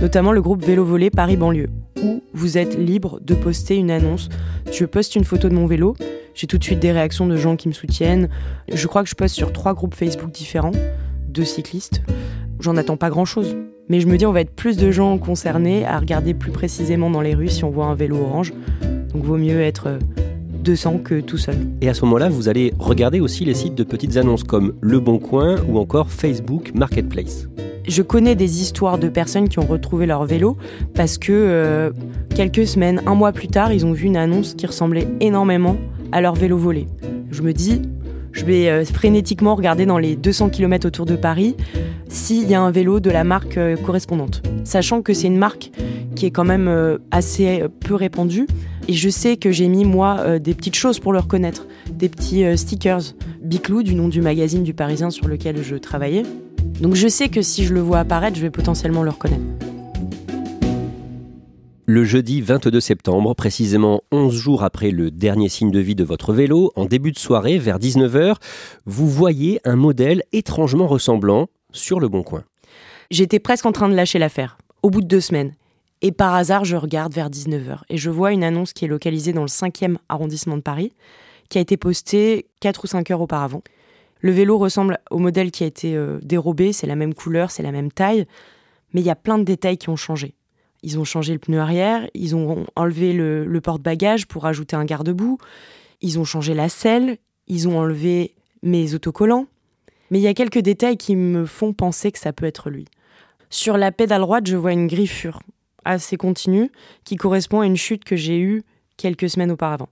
notamment 0.00 0.32
le 0.32 0.42
groupe 0.42 0.64
Vélo 0.64 0.84
Volé 0.84 1.10
Paris 1.10 1.36
Banlieue, 1.36 1.70
où 2.02 2.22
vous 2.34 2.58
êtes 2.58 2.78
libre 2.78 3.18
de 3.20 3.34
poster 3.34 3.76
une 3.76 3.90
annonce. 3.90 4.28
Je 4.70 4.84
poste 4.84 5.16
une 5.16 5.24
photo 5.24 5.48
de 5.48 5.54
mon 5.54 5.66
vélo, 5.66 5.96
j'ai 6.34 6.46
tout 6.46 6.58
de 6.58 6.64
suite 6.64 6.78
des 6.78 6.92
réactions 6.92 7.26
de 7.26 7.36
gens 7.36 7.56
qui 7.56 7.68
me 7.68 7.72
soutiennent. 7.72 8.28
Je 8.72 8.86
crois 8.86 9.02
que 9.02 9.08
je 9.08 9.14
poste 9.14 9.34
sur 9.34 9.52
trois 9.52 9.74
groupes 9.74 9.94
Facebook 9.94 10.30
différents 10.30 10.72
de 11.32 11.42
cyclistes. 11.42 12.02
J'en 12.60 12.76
attends 12.76 12.96
pas 12.96 13.10
grand-chose. 13.10 13.56
Mais 13.88 14.00
je 14.00 14.06
me 14.06 14.16
dis, 14.16 14.26
on 14.26 14.32
va 14.32 14.40
être 14.40 14.54
plus 14.54 14.76
de 14.76 14.90
gens 14.90 15.18
concernés 15.18 15.84
à 15.84 15.98
regarder 15.98 16.34
plus 16.34 16.52
précisément 16.52 17.10
dans 17.10 17.20
les 17.20 17.34
rues 17.34 17.48
si 17.48 17.64
on 17.64 17.70
voit 17.70 17.86
un 17.86 17.94
vélo 17.94 18.16
orange. 18.16 18.52
Donc 19.12 19.24
vaut 19.24 19.36
mieux 19.36 19.60
être 19.60 19.98
200 20.62 20.98
que 20.98 21.20
tout 21.20 21.38
seul. 21.38 21.56
Et 21.80 21.88
à 21.88 21.94
ce 21.94 22.04
moment-là, 22.04 22.28
vous 22.28 22.48
allez 22.48 22.72
regarder 22.78 23.20
aussi 23.20 23.44
les 23.44 23.54
sites 23.54 23.74
de 23.74 23.84
petites 23.84 24.16
annonces 24.16 24.44
comme 24.44 24.74
Le 24.80 25.00
Bon 25.00 25.18
Coin 25.18 25.56
ou 25.68 25.78
encore 25.78 26.10
Facebook 26.10 26.72
Marketplace. 26.74 27.48
Je 27.86 28.02
connais 28.02 28.36
des 28.36 28.62
histoires 28.62 28.96
de 28.96 29.08
personnes 29.08 29.48
qui 29.48 29.58
ont 29.58 29.66
retrouvé 29.66 30.06
leur 30.06 30.24
vélo 30.24 30.56
parce 30.94 31.18
que 31.18 31.32
euh, 31.32 31.90
quelques 32.34 32.66
semaines, 32.66 33.02
un 33.06 33.16
mois 33.16 33.32
plus 33.32 33.48
tard, 33.48 33.72
ils 33.72 33.84
ont 33.84 33.92
vu 33.92 34.06
une 34.06 34.16
annonce 34.16 34.54
qui 34.54 34.66
ressemblait 34.66 35.08
énormément 35.20 35.76
à 36.12 36.20
leur 36.20 36.34
vélo 36.34 36.56
volé. 36.56 36.86
Je 37.32 37.42
me 37.42 37.52
dis, 37.52 37.82
je 38.32 38.44
vais 38.44 38.68
euh, 38.68 38.84
frénétiquement 38.84 39.54
regarder 39.54 39.86
dans 39.86 39.98
les 39.98 40.16
200 40.16 40.50
km 40.50 40.86
autour 40.86 41.06
de 41.06 41.16
Paris 41.16 41.56
s'il 42.08 42.48
y 42.48 42.54
a 42.54 42.60
un 42.60 42.70
vélo 42.70 43.00
de 43.00 43.10
la 43.10 43.24
marque 43.24 43.58
euh, 43.58 43.76
correspondante. 43.76 44.42
Sachant 44.64 45.02
que 45.02 45.12
c'est 45.12 45.26
une 45.26 45.38
marque 45.38 45.70
qui 46.16 46.26
est 46.26 46.30
quand 46.30 46.44
même 46.44 46.68
euh, 46.68 46.98
assez 47.10 47.64
peu 47.80 47.94
répandue. 47.94 48.46
Et 48.88 48.94
je 48.94 49.08
sais 49.08 49.36
que 49.36 49.52
j'ai 49.52 49.68
mis, 49.68 49.84
moi, 49.84 50.40
des 50.40 50.54
petites 50.54 50.74
choses 50.74 50.98
pour 50.98 51.12
le 51.12 51.20
reconnaître. 51.20 51.68
Des 51.92 52.08
petits 52.08 52.44
stickers. 52.58 53.14
Biclou, 53.40 53.84
du 53.84 53.94
nom 53.94 54.08
du 54.08 54.20
magazine 54.20 54.64
du 54.64 54.74
Parisien 54.74 55.10
sur 55.10 55.28
lequel 55.28 55.62
je 55.62 55.76
travaillais. 55.76 56.24
Donc 56.80 56.96
je 56.96 57.06
sais 57.06 57.28
que 57.28 57.42
si 57.42 57.64
je 57.64 57.74
le 57.74 57.80
vois 57.80 58.00
apparaître, 58.00 58.36
je 58.36 58.42
vais 58.42 58.50
potentiellement 58.50 59.04
le 59.04 59.10
reconnaître. 59.10 59.44
Le 61.94 62.04
jeudi 62.04 62.40
22 62.40 62.80
septembre, 62.80 63.34
précisément 63.34 64.00
11 64.12 64.34
jours 64.34 64.64
après 64.64 64.90
le 64.90 65.10
dernier 65.10 65.50
signe 65.50 65.70
de 65.70 65.78
vie 65.78 65.94
de 65.94 66.04
votre 66.04 66.32
vélo, 66.32 66.72
en 66.74 66.86
début 66.86 67.12
de 67.12 67.18
soirée, 67.18 67.58
vers 67.58 67.78
19h, 67.78 68.36
vous 68.86 69.10
voyez 69.10 69.60
un 69.64 69.76
modèle 69.76 70.22
étrangement 70.32 70.86
ressemblant 70.86 71.48
sur 71.70 72.00
le 72.00 72.08
bon 72.08 72.22
coin. 72.22 72.44
J'étais 73.10 73.40
presque 73.40 73.66
en 73.66 73.72
train 73.72 73.90
de 73.90 73.94
lâcher 73.94 74.18
l'affaire, 74.18 74.56
au 74.82 74.88
bout 74.88 75.02
de 75.02 75.06
deux 75.06 75.20
semaines. 75.20 75.52
Et 76.00 76.12
par 76.12 76.32
hasard, 76.32 76.64
je 76.64 76.76
regarde 76.76 77.12
vers 77.12 77.28
19h 77.28 77.80
et 77.90 77.98
je 77.98 78.08
vois 78.08 78.32
une 78.32 78.42
annonce 78.42 78.72
qui 78.72 78.86
est 78.86 78.88
localisée 78.88 79.34
dans 79.34 79.42
le 79.42 79.48
5e 79.48 79.96
arrondissement 80.08 80.56
de 80.56 80.62
Paris, 80.62 80.94
qui 81.50 81.58
a 81.58 81.60
été 81.60 81.76
postée 81.76 82.46
4 82.60 82.84
ou 82.84 82.86
5 82.86 83.10
heures 83.10 83.20
auparavant. 83.20 83.62
Le 84.20 84.32
vélo 84.32 84.56
ressemble 84.56 84.98
au 85.10 85.18
modèle 85.18 85.50
qui 85.50 85.62
a 85.62 85.66
été 85.66 85.94
euh, 85.94 86.20
dérobé, 86.22 86.72
c'est 86.72 86.86
la 86.86 86.96
même 86.96 87.12
couleur, 87.12 87.50
c'est 87.50 87.62
la 87.62 87.70
même 87.70 87.92
taille, 87.92 88.24
mais 88.94 89.02
il 89.02 89.06
y 89.06 89.10
a 89.10 89.14
plein 89.14 89.36
de 89.36 89.44
détails 89.44 89.76
qui 89.76 89.90
ont 89.90 89.96
changé. 89.96 90.34
Ils 90.82 90.98
ont 90.98 91.04
changé 91.04 91.32
le 91.32 91.38
pneu 91.38 91.60
arrière, 91.60 92.08
ils 92.14 92.34
ont 92.34 92.66
enlevé 92.76 93.12
le, 93.12 93.60
porte-bagages 93.60 94.26
pour 94.26 94.46
ajouter 94.46 94.76
un 94.76 94.84
garde-boue, 94.84 95.38
ils 96.00 96.18
ont 96.18 96.24
changé 96.24 96.54
la 96.54 96.68
selle, 96.68 97.18
ils 97.46 97.68
ont 97.68 97.78
enlevé 97.78 98.34
mes 98.62 98.94
autocollants. 98.94 99.46
Mais 100.10 100.18
il 100.18 100.22
y 100.22 100.28
a 100.28 100.34
quelques 100.34 100.58
détails 100.58 100.96
qui 100.96 101.16
me 101.16 101.46
font 101.46 101.72
penser 101.72 102.12
que 102.12 102.18
ça 102.18 102.32
peut 102.32 102.44
être 102.44 102.68
lui. 102.68 102.86
Sur 103.48 103.76
la 103.76 103.92
pédale 103.92 104.22
droite, 104.22 104.46
je 104.46 104.56
vois 104.56 104.72
une 104.72 104.86
griffure 104.86 105.40
assez 105.84 106.16
continue 106.16 106.70
qui 107.04 107.16
correspond 107.16 107.60
à 107.60 107.66
une 107.66 107.76
chute 107.76 108.04
que 108.04 108.16
j'ai 108.16 108.38
eue 108.38 108.62
quelques 108.96 109.30
semaines 109.30 109.50
auparavant. 109.50 109.88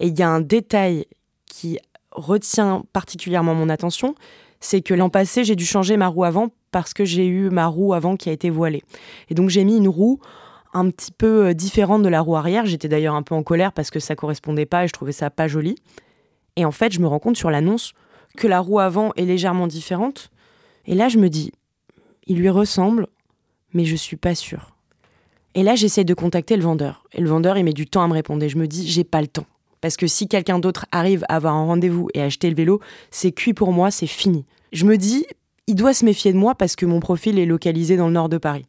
Et 0.00 0.08
il 0.08 0.18
y 0.18 0.22
a 0.22 0.28
un 0.28 0.40
détail 0.40 1.06
qui 1.46 1.78
retient 2.10 2.84
particulièrement 2.92 3.54
mon 3.54 3.68
attention, 3.68 4.14
c'est 4.60 4.80
que 4.80 4.94
l'an 4.94 5.10
passé, 5.10 5.44
j'ai 5.44 5.56
dû 5.56 5.66
changer 5.66 5.96
ma 5.96 6.08
roue 6.08 6.24
avant 6.24 6.50
parce 6.74 6.92
que 6.92 7.04
j'ai 7.04 7.28
eu 7.28 7.50
ma 7.50 7.68
roue 7.68 7.94
avant 7.94 8.16
qui 8.16 8.30
a 8.30 8.32
été 8.32 8.50
voilée. 8.50 8.82
Et 9.30 9.34
donc 9.34 9.48
j'ai 9.48 9.62
mis 9.62 9.76
une 9.76 9.86
roue 9.86 10.18
un 10.72 10.90
petit 10.90 11.12
peu 11.12 11.46
euh, 11.46 11.54
différente 11.54 12.02
de 12.02 12.08
la 12.08 12.20
roue 12.20 12.34
arrière. 12.34 12.66
J'étais 12.66 12.88
d'ailleurs 12.88 13.14
un 13.14 13.22
peu 13.22 13.36
en 13.36 13.44
colère 13.44 13.72
parce 13.72 13.92
que 13.92 14.00
ça 14.00 14.16
correspondait 14.16 14.66
pas 14.66 14.82
et 14.82 14.88
je 14.88 14.92
trouvais 14.92 15.12
ça 15.12 15.30
pas 15.30 15.46
joli. 15.46 15.76
Et 16.56 16.64
en 16.64 16.72
fait, 16.72 16.92
je 16.92 16.98
me 16.98 17.06
rends 17.06 17.20
compte 17.20 17.36
sur 17.36 17.48
l'annonce 17.48 17.92
que 18.36 18.48
la 18.48 18.58
roue 18.58 18.80
avant 18.80 19.12
est 19.14 19.24
légèrement 19.24 19.68
différente. 19.68 20.32
Et 20.86 20.96
là, 20.96 21.08
je 21.08 21.18
me 21.18 21.28
dis, 21.28 21.52
il 22.26 22.38
lui 22.38 22.50
ressemble, 22.50 23.06
mais 23.72 23.84
je 23.84 23.94
suis 23.94 24.16
pas 24.16 24.34
sûre. 24.34 24.74
Et 25.54 25.62
là, 25.62 25.76
j'essaie 25.76 26.02
de 26.02 26.12
contacter 26.12 26.56
le 26.56 26.64
vendeur. 26.64 27.04
Et 27.12 27.20
le 27.20 27.28
vendeur, 27.28 27.56
il 27.56 27.62
met 27.62 27.72
du 27.72 27.86
temps 27.86 28.02
à 28.02 28.08
me 28.08 28.14
répondre. 28.14 28.42
Et 28.42 28.48
je 28.48 28.58
me 28.58 28.66
dis, 28.66 28.88
j'ai 28.88 29.04
pas 29.04 29.20
le 29.20 29.28
temps. 29.28 29.46
Parce 29.80 29.96
que 29.96 30.08
si 30.08 30.26
quelqu'un 30.26 30.58
d'autre 30.58 30.86
arrive 30.90 31.24
à 31.28 31.36
avoir 31.36 31.54
un 31.54 31.66
rendez-vous 31.66 32.08
et 32.14 32.20
acheter 32.20 32.50
le 32.50 32.56
vélo, 32.56 32.80
c'est 33.12 33.30
cuit 33.30 33.54
pour 33.54 33.70
moi, 33.70 33.92
c'est 33.92 34.08
fini. 34.08 34.44
Je 34.72 34.86
me 34.86 34.96
dis, 34.96 35.24
il 35.66 35.74
doit 35.74 35.94
se 35.94 36.04
méfier 36.04 36.32
de 36.32 36.38
moi 36.38 36.54
parce 36.54 36.76
que 36.76 36.86
mon 36.86 37.00
profil 37.00 37.38
est 37.38 37.46
localisé 37.46 37.96
dans 37.96 38.06
le 38.06 38.12
nord 38.12 38.28
de 38.28 38.38
Paris. 38.38 38.66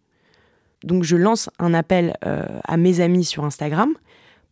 Donc 0.83 1.03
je 1.03 1.15
lance 1.15 1.49
un 1.59 1.73
appel 1.73 2.15
euh, 2.25 2.45
à 2.63 2.77
mes 2.77 2.99
amis 2.99 3.25
sur 3.25 3.43
Instagram 3.43 3.89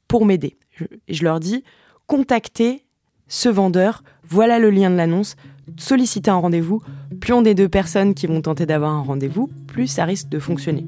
pour 0.07 0.25
m'aider. 0.25 0.57
Je, 0.71 0.85
je, 1.07 1.23
leur 1.23 1.39
dis, 1.39 1.63
contactez 2.07 2.83
ce 3.27 3.49
vendeur, 3.49 4.03
voilà 4.27 4.59
le 4.59 4.69
lien 4.69 4.89
de 4.89 4.95
l'annonce, 4.95 5.35
sollicitez 5.77 6.31
un 6.31 6.35
rendez-vous. 6.35 6.81
Plus 7.19 7.33
on 7.33 7.43
est 7.45 7.53
deux 7.53 7.69
personnes 7.69 8.13
qui 8.13 8.27
vont 8.27 8.41
tenter 8.41 8.65
d'avoir 8.65 8.91
un 8.91 9.01
rendez-vous, 9.01 9.49
plus 9.67 9.87
ça 9.87 10.05
risque 10.05 10.29
de 10.29 10.39
fonctionner. 10.39 10.85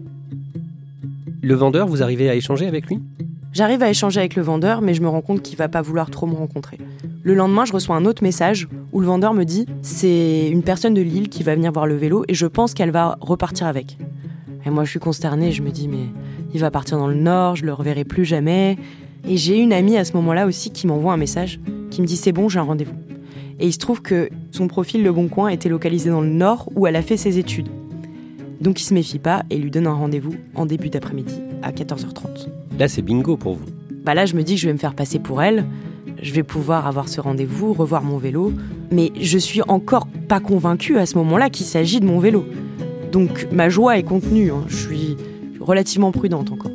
Le 1.42 1.54
vendeur, 1.54 1.88
vous 1.88 2.02
arrivez 2.02 2.30
à 2.30 2.36
échanger 2.36 2.68
avec 2.68 2.88
lui? 2.88 3.00
J'arrive 3.56 3.82
à 3.84 3.90
échanger 3.90 4.20
avec 4.20 4.36
le 4.36 4.42
vendeur, 4.42 4.82
mais 4.82 4.94
je 4.94 5.02
me 5.02 5.08
rends 5.08 5.22
compte 5.22 5.42
qu'il 5.42 5.58
va 5.58 5.70
pas 5.70 5.82
vouloir 5.82 6.12
trop 6.12 6.28
me 6.28 6.36
rencontrer. 6.36 6.78
Le 7.24 7.34
lendemain, 7.34 7.64
je 7.64 7.72
reçois 7.72 7.96
un 7.96 8.04
autre 8.04 8.22
message 8.22 8.68
où 8.92 9.00
le 9.00 9.08
vendeur 9.08 9.34
me 9.34 9.46
dit 9.46 9.66
c'est 9.82 10.50
une 10.50 10.62
personne 10.62 10.94
de 10.94 11.02
Lille 11.02 11.30
qui 11.30 11.42
va 11.42 11.56
venir 11.56 11.72
voir 11.72 11.88
le 11.88 11.96
vélo 11.96 12.26
et 12.28 12.34
je 12.34 12.48
pense 12.48 12.74
qu'elle 12.74 12.92
va 12.92 13.18
repartir 13.22 13.68
avec. 13.68 13.98
Et 14.66 14.70
moi, 14.70 14.84
je 14.84 14.90
suis 14.90 15.00
consternée, 15.00 15.54
je 15.54 15.62
me 15.62 15.72
dis 15.72 15.88
mais 15.88 16.10
il 16.54 16.60
va 16.60 16.70
partir 16.70 16.98
dans 16.98 17.08
le 17.08 17.16
nord, 17.16 17.56
je 17.56 17.66
le 17.66 17.72
reverrai 17.72 18.04
plus 18.04 18.26
jamais. 18.26 18.76
Et 19.26 19.38
j'ai 19.38 19.58
une 19.58 19.72
amie 19.72 19.96
à 19.96 20.04
ce 20.04 20.12
moment-là 20.18 20.48
aussi 20.48 20.72
qui 20.72 20.86
m'envoie 20.86 21.14
un 21.14 21.18
message 21.18 21.62
qui 21.92 22.02
me 22.02 22.08
dit 22.08 22.18
c'est 22.18 22.34
bon, 22.34 22.50
j'ai 22.50 22.60
un 22.60 22.64
rendez-vous. 22.64 22.98
Et 23.62 23.68
il 23.68 23.74
se 23.74 23.80
trouve 23.80 24.02
que 24.02 24.30
son 24.52 24.68
profil 24.68 25.02
Le 25.02 25.14
Bon 25.14 25.30
Coin 25.30 25.48
était 25.48 25.70
localisé 25.70 26.10
dans 26.10 26.20
le 26.20 26.28
nord 26.28 26.70
où 26.76 26.88
elle 26.88 26.98
a 26.98 27.02
fait 27.02 27.16
ses 27.16 27.40
études. 27.40 27.70
Donc 28.60 28.82
il 28.82 28.84
se 28.84 28.94
méfie 28.94 29.20
pas 29.20 29.44
et 29.50 29.58
lui 29.58 29.72
donne 29.72 29.88
un 29.88 29.94
rendez-vous 29.94 30.36
en 30.56 30.66
début 30.66 30.90
d'après-midi 30.90 31.40
à 31.66 31.72
14h30. 31.72 32.48
Là, 32.80 32.88
c'est 32.88 33.02
bingo 33.02 33.36
pour 33.36 33.56
vous. 33.56 33.66
Bah 34.06 34.14
là, 34.14 34.26
je 34.26 34.36
me 34.36 34.44
dis 34.44 34.56
que 34.56 34.62
je 34.62 34.68
vais 34.68 34.74
me 34.74 34.78
faire 34.78 34.94
passer 34.94 35.20
pour 35.20 35.42
elle. 35.42 35.66
Je 36.22 36.32
vais 36.32 36.44
pouvoir 36.44 36.88
avoir 36.88 37.10
ce 37.10 37.20
rendez-vous, 37.20 37.74
revoir 37.74 38.04
mon 38.04 38.18
vélo. 38.18 38.54
Mais 38.92 39.12
je 39.20 39.38
suis 39.38 39.62
encore 39.68 40.08
pas 40.30 40.40
convaincue 40.40 40.98
à 40.98 41.06
ce 41.06 41.18
moment-là 41.18 41.50
qu'il 41.50 41.66
s'agit 41.66 42.00
de 42.00 42.06
mon 42.06 42.20
vélo. 42.20 42.46
Donc 43.12 43.48
ma 43.52 43.68
joie 43.68 43.98
est 43.98 44.04
contenue. 44.04 44.52
Hein. 44.52 44.64
Je 44.68 44.76
suis 44.76 45.18
relativement 45.60 46.12
prudente 46.12 46.52
encore. 46.52 46.72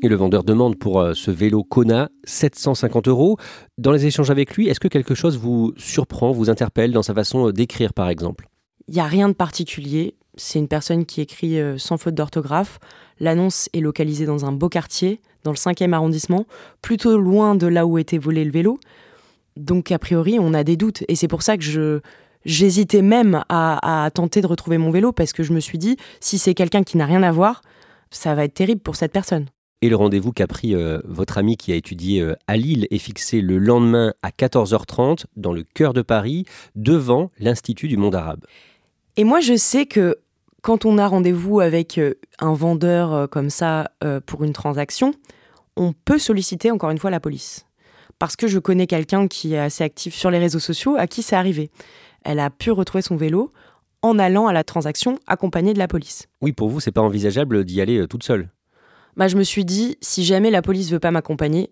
Et 0.00 0.08
le 0.08 0.14
vendeur 0.14 0.44
demande 0.44 0.76
pour 0.76 1.00
euh, 1.00 1.12
ce 1.14 1.32
vélo 1.32 1.64
Kona 1.64 2.08
750 2.24 3.08
euros. 3.08 3.36
Dans 3.78 3.90
les 3.90 4.06
échanges 4.06 4.30
avec 4.30 4.54
lui, 4.56 4.68
est-ce 4.68 4.78
que 4.78 4.86
quelque 4.86 5.16
chose 5.16 5.36
vous 5.38 5.72
surprend, 5.76 6.30
vous 6.30 6.50
interpelle 6.50 6.92
dans 6.92 7.02
sa 7.02 7.14
façon 7.14 7.48
euh, 7.48 7.52
d'écrire 7.52 7.92
par 7.92 8.08
exemple? 8.08 8.48
Il 8.86 8.94
n'y 8.94 9.00
a 9.00 9.06
rien 9.06 9.28
de 9.28 9.34
particulier. 9.34 10.14
C'est 10.38 10.58
une 10.58 10.68
personne 10.68 11.04
qui 11.04 11.20
écrit 11.20 11.60
euh, 11.60 11.76
sans 11.78 11.98
faute 11.98 12.14
d'orthographe. 12.14 12.78
L'annonce 13.20 13.68
est 13.74 13.80
localisée 13.80 14.24
dans 14.24 14.46
un 14.46 14.52
beau 14.52 14.68
quartier, 14.68 15.20
dans 15.42 15.50
le 15.50 15.56
5e 15.56 15.92
arrondissement, 15.92 16.46
plutôt 16.80 17.18
loin 17.18 17.54
de 17.54 17.66
là 17.66 17.86
où 17.86 17.98
était 17.98 18.18
volé 18.18 18.44
le 18.44 18.52
vélo. 18.52 18.78
Donc 19.56 19.90
a 19.90 19.98
priori, 19.98 20.38
on 20.40 20.54
a 20.54 20.62
des 20.62 20.76
doutes. 20.76 21.02
Et 21.08 21.16
c'est 21.16 21.28
pour 21.28 21.42
ça 21.42 21.56
que 21.56 21.64
je, 21.64 22.00
j'hésitais 22.44 23.02
même 23.02 23.42
à, 23.48 24.10
tenter 24.14 24.40
de 24.40 24.46
retrouver 24.46 24.78
mon 24.78 24.90
vélo, 24.90 25.12
parce 25.12 25.32
que 25.32 25.42
je 25.42 25.52
me 25.52 25.60
suis 25.60 25.78
dit, 25.78 25.96
si 26.20 26.38
c'est 26.38 26.54
quelqu'un 26.54 26.84
qui 26.84 26.96
n'a 26.96 27.06
rien 27.06 27.22
à 27.22 27.32
voir, 27.32 27.62
ça 28.10 28.34
va 28.34 28.44
être 28.44 28.54
terrible 28.54 28.80
pour 28.80 28.96
cette 28.96 29.12
personne. 29.12 29.46
Et 29.82 29.88
le 29.88 29.96
rendez-vous 29.96 30.32
qu'a 30.32 30.48
pris 30.48 30.74
euh, 30.74 31.00
votre 31.04 31.38
ami 31.38 31.56
qui 31.56 31.72
a 31.72 31.76
étudié 31.76 32.20
euh, 32.20 32.34
à 32.48 32.56
Lille 32.56 32.88
est 32.90 32.98
fixé 32.98 33.40
le 33.40 33.58
lendemain 33.58 34.12
à 34.22 34.30
14h30 34.30 35.24
dans 35.36 35.52
le 35.52 35.62
cœur 35.62 35.92
de 35.92 36.02
Paris, 36.02 36.46
devant 36.74 37.30
l'Institut 37.38 37.86
du 37.86 37.96
monde 37.96 38.14
arabe. 38.14 38.44
Et 39.16 39.24
moi, 39.24 39.40
je 39.40 39.56
sais 39.56 39.86
que 39.86 40.16
quand 40.62 40.84
on 40.84 40.98
a 40.98 41.06
rendez-vous 41.06 41.60
avec 41.60 41.98
euh, 41.98 42.14
un 42.38 42.52
vendeur 42.52 43.12
euh, 43.12 43.26
comme 43.26 43.50
ça 43.50 43.90
euh, 44.02 44.20
pour 44.24 44.44
une 44.44 44.52
transaction, 44.52 45.14
on 45.76 45.92
peut 45.92 46.18
solliciter 46.18 46.70
encore 46.70 46.90
une 46.90 46.98
fois 46.98 47.10
la 47.10 47.20
police. 47.20 47.64
Parce 48.18 48.34
que 48.34 48.48
je 48.48 48.58
connais 48.58 48.86
quelqu'un 48.86 49.28
qui 49.28 49.54
est 49.54 49.58
assez 49.58 49.84
actif 49.84 50.14
sur 50.14 50.30
les 50.30 50.38
réseaux 50.38 50.58
sociaux 50.58 50.96
à 50.98 51.06
qui 51.06 51.22
c'est 51.22 51.36
arrivé. 51.36 51.70
Elle 52.24 52.40
a 52.40 52.50
pu 52.50 52.72
retrouver 52.72 53.02
son 53.02 53.16
vélo 53.16 53.50
en 54.02 54.18
allant 54.18 54.48
à 54.48 54.52
la 54.52 54.64
transaction 54.64 55.18
accompagnée 55.26 55.72
de 55.72 55.78
la 55.78 55.86
police. 55.86 56.26
Oui, 56.40 56.52
pour 56.52 56.68
vous, 56.68 56.80
c'est 56.80 56.90
pas 56.92 57.00
envisageable 57.00 57.64
d'y 57.64 57.80
aller 57.80 58.06
toute 58.08 58.24
seule. 58.24 58.50
Bah, 59.16 59.28
je 59.28 59.36
me 59.36 59.44
suis 59.44 59.64
dit, 59.64 59.96
si 60.00 60.24
jamais 60.24 60.50
la 60.50 60.62
police 60.62 60.90
veut 60.90 60.98
pas 60.98 61.12
m'accompagner, 61.12 61.70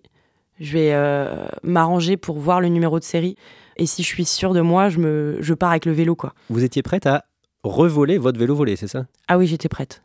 je 0.61 0.73
vais 0.73 1.49
m'arranger 1.63 2.17
pour 2.17 2.39
voir 2.39 2.61
le 2.61 2.69
numéro 2.69 2.99
de 2.99 3.05
série. 3.05 3.37
Et 3.77 3.87
si 3.87 4.03
je 4.03 4.09
suis 4.09 4.25
sûre 4.25 4.55
de 4.55 4.61
moi, 4.61 4.89
je, 4.89 4.99
me, 4.99 5.39
je 5.41 5.55
pars 5.55 5.71
avec 5.71 5.85
le 5.85 5.93
vélo. 5.93 6.15
quoi. 6.15 6.33
Vous 6.49 6.65
étiez 6.65 6.83
prête 6.83 7.07
à 7.07 7.25
revoler 7.69 8.19
votre 8.19 8.39
vélo 8.39 8.55
volé, 8.55 8.77
c'est 8.77 8.89
ça? 8.89 9.07
Ah 9.29 9.39
oui, 9.39 9.47
j'étais 9.47 9.69
prête. 9.69 10.03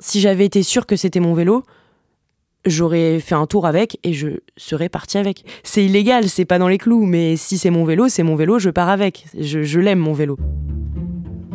Si 0.00 0.20
j'avais 0.20 0.44
été 0.44 0.62
sûre 0.62 0.86
que 0.86 0.96
c'était 0.96 1.20
mon 1.20 1.34
vélo, 1.34 1.64
j'aurais 2.64 3.20
fait 3.20 3.34
un 3.34 3.46
tour 3.46 3.66
avec 3.66 3.98
et 4.04 4.12
je 4.12 4.28
serais 4.56 4.88
partie 4.88 5.18
avec. 5.18 5.44
C'est 5.62 5.84
illégal, 5.84 6.28
c'est 6.28 6.44
pas 6.44 6.58
dans 6.58 6.68
les 6.68 6.78
clous, 6.78 7.04
mais 7.04 7.36
si 7.36 7.58
c'est 7.58 7.70
mon 7.70 7.84
vélo, 7.84 8.08
c'est 8.08 8.22
mon 8.22 8.36
vélo, 8.36 8.58
je 8.58 8.70
pars 8.70 8.88
avec. 8.88 9.26
Je, 9.38 9.80
l'aime 9.80 9.98
mon 9.98 10.12
vélo. 10.12 10.38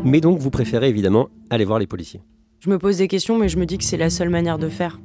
Mais 0.04 0.20
donc 0.20 0.40
vous 0.40 0.50
préférez 0.50 0.90
évidemment 0.90 1.30
aller 1.50 1.66
voir 1.66 1.80
les 1.80 1.88
policiers? 1.88 2.22
Je 2.60 2.70
me 2.70 2.78
pose 2.78 2.98
des 2.98 3.08
questions, 3.08 3.38
mais 3.38 3.50
je 3.50 3.58
me 3.58 3.66
dis 3.66 3.78
que 3.78 3.84
c'est 3.84 3.98
la 3.98 4.10
seule 4.10 4.30
manière 4.30 4.58
de 4.58 4.70
faire. 4.70 5.00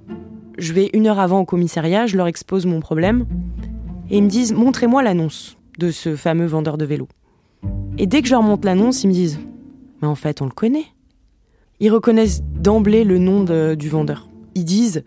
Je 0.58 0.72
vais 0.72 0.90
une 0.92 1.06
heure 1.06 1.20
avant 1.20 1.40
au 1.40 1.44
commissariat, 1.44 2.06
je 2.06 2.16
leur 2.16 2.26
expose 2.26 2.66
mon 2.66 2.80
problème 2.80 3.26
et 4.10 4.18
ils 4.18 4.22
me 4.22 4.28
disent 4.28 4.52
montrez-moi 4.52 5.02
l'annonce 5.02 5.56
de 5.78 5.90
ce 5.90 6.16
fameux 6.16 6.46
vendeur 6.46 6.78
de 6.78 6.84
vélo. 6.84 7.06
Et 7.96 8.06
dès 8.06 8.22
que 8.22 8.28
je 8.28 8.32
leur 8.32 8.42
montre 8.42 8.66
l'annonce, 8.66 9.04
ils 9.04 9.08
me 9.08 9.12
disent 9.12 9.38
mais 10.00 10.08
en 10.08 10.14
fait 10.14 10.42
on 10.42 10.44
le 10.44 10.50
connaît. 10.50 10.86
Ils 11.80 11.90
reconnaissent 11.90 12.42
d'emblée 12.42 13.04
le 13.04 13.18
nom 13.18 13.44
du 13.74 13.88
vendeur. 13.88 14.28
Ils 14.54 14.64
disent 14.64 15.04